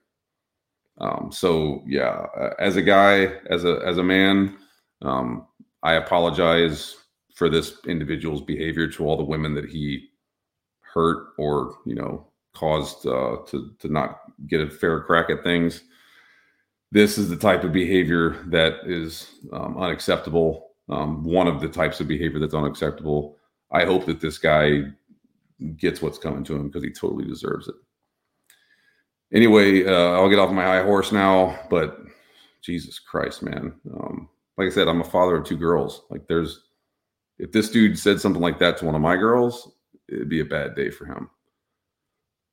um, 1.00 1.30
so 1.32 1.84
yeah, 1.88 2.26
uh, 2.38 2.54
as 2.60 2.76
a 2.76 2.82
guy, 2.82 3.34
as 3.50 3.64
a 3.64 3.80
as 3.86 4.00
a 4.00 4.04
man, 4.04 4.58
um, 5.04 5.46
I 5.84 5.94
apologize 5.94 6.98
for 7.36 7.50
this 7.50 7.78
individual's 7.88 8.42
behavior 8.42 8.88
to 8.88 9.06
all 9.06 9.18
the 9.18 9.24
women 9.24 9.54
that 9.56 9.70
he 9.70 10.11
hurt 10.94 11.30
or 11.38 11.78
you 11.86 11.96
know 11.96 12.28
caused 12.54 13.06
uh, 13.06 13.38
to 13.48 13.72
to 13.80 13.88
not 13.88 14.22
get 14.48 14.62
a 14.62 14.70
fair 14.70 15.02
crack 15.02 15.30
at 15.30 15.44
things. 15.44 15.84
This 16.92 17.18
is 17.18 17.30
the 17.30 17.38
type 17.38 17.64
of 17.64 17.72
behavior 17.72 18.44
that 18.48 18.80
is 18.86 19.36
um, 19.54 19.78
unacceptable. 19.78 20.72
Um, 20.90 21.24
one 21.24 21.48
of 21.48 21.62
the 21.62 21.70
types 21.70 22.02
of 22.02 22.08
behavior 22.08 22.40
that's 22.40 22.54
unacceptable. 22.54 23.38
I 23.72 23.86
hope 23.86 24.06
that 24.08 24.20
this 24.20 24.38
guy 24.38 24.82
gets 25.78 26.02
what's 26.02 26.18
coming 26.18 26.44
to 26.44 26.56
him 26.56 26.68
because 26.68 26.84
he 26.84 26.92
totally 26.92 27.26
deserves 27.26 27.70
it 27.70 27.76
anyway, 29.34 29.86
uh, 29.86 30.12
I'll 30.12 30.30
get 30.30 30.40
off 30.40 30.52
my 30.52 30.64
high 30.64 30.84
horse 30.84 31.12
now. 31.12 31.58
But 31.70 32.00
Jesus 32.62 33.00
Christ, 33.00 33.44
man! 33.44 33.74
Um, 33.94 34.30
like 34.58 34.68
I 34.68 34.72
said, 34.72 34.88
I'm 34.88 35.02
a 35.02 35.06
father 35.06 35.38
of 35.38 35.46
two 35.46 35.58
girls. 35.58 36.04
Like, 36.10 36.28
there's 36.28 36.62
if 37.40 37.52
this 37.52 37.70
dude 37.70 37.98
said 37.98 38.20
something 38.20 38.42
like 38.42 38.60
that 38.60 38.78
to 38.78 38.86
one 38.86 38.96
of 38.96 39.02
my 39.02 39.16
girls, 39.16 39.72
it'd 40.12 40.30
be 40.30 40.42
a 40.42 40.46
bad 40.46 40.76
day 40.76 40.90
for 40.90 41.06
him. 41.06 41.30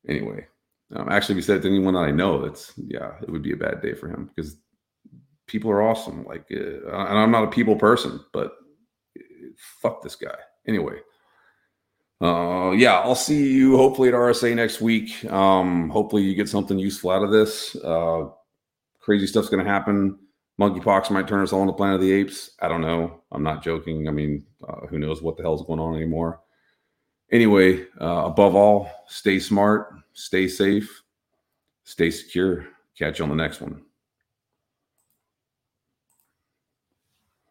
Anyway, 0.09 0.47
um, 0.95 1.09
actually, 1.09 1.35
if 1.35 1.39
he 1.39 1.43
said 1.47 1.59
it 1.59 1.63
to 1.63 1.69
anyone 1.69 1.95
that 1.95 2.01
I 2.01 2.11
know, 2.11 2.45
it's 2.45 2.73
yeah, 2.77 3.13
it 3.23 3.29
would 3.29 3.43
be 3.43 3.53
a 3.53 3.57
bad 3.57 3.83
day 3.83 3.95
for 3.95 4.09
him 4.09 4.31
because 4.35 4.57
people 5.47 5.71
are 5.71 5.83
awesome. 5.83 6.25
Like, 6.25 6.47
uh, 6.51 6.87
and 6.87 7.19
I'm 7.19 7.31
not 7.31 7.45
a 7.45 7.49
people 7.49 7.77
person, 7.77 8.21
but 8.33 8.53
uh, 9.19 9.23
fuck 9.83 10.03
this 10.03 10.17
guy. 10.17 10.37
Anyway, 10.67 11.01
uh, 12.21 12.73
yeah, 12.77 13.01
I'll 13.01 13.15
see 13.15 13.53
you 13.53 13.77
hopefully 13.77 14.09
at 14.09 14.15
RSA 14.15 14.55
next 14.55 14.81
week. 14.81 15.25
Um, 15.31 15.89
hopefully 15.91 16.23
you 16.23 16.35
get 16.35 16.49
something 16.49 16.79
useful 16.79 17.11
out 17.11 17.23
of 17.23 17.31
this. 17.31 17.77
Uh, 17.77 18.27
crazy 19.01 19.27
stuff's 19.27 19.49
to 19.49 19.65
happen. 19.65 20.19
Monkeypox 20.61 21.11
might 21.11 21.29
turn 21.29 21.43
us 21.43 21.53
all 21.53 21.63
into 21.63 21.73
Planet 21.73 21.97
of 21.97 22.01
the 22.01 22.13
Apes. 22.13 22.51
I 22.61 22.69
don't 22.69 22.81
know. 22.81 23.23
I'm 23.31 23.45
not 23.45 23.63
joking. 23.63 24.09
I 24.09 24.11
mean, 24.11 24.45
uh, 24.69 24.87
who 24.89 24.99
knows 24.99 25.23
what 25.23 25.37
the 25.37 25.43
hell's 25.43 25.65
going 25.65 25.79
on 25.79 25.95
anymore. 25.95 26.41
Anyway, 27.31 27.87
uh, 28.01 28.25
above 28.27 28.55
all, 28.55 28.91
stay 29.07 29.39
smart, 29.39 29.93
stay 30.13 30.49
safe, 30.49 31.03
stay 31.85 32.11
secure. 32.11 32.67
Catch 32.97 33.19
you 33.19 33.25
on 33.25 33.31
the 33.31 33.37
next 33.37 33.61
one. 33.61 33.83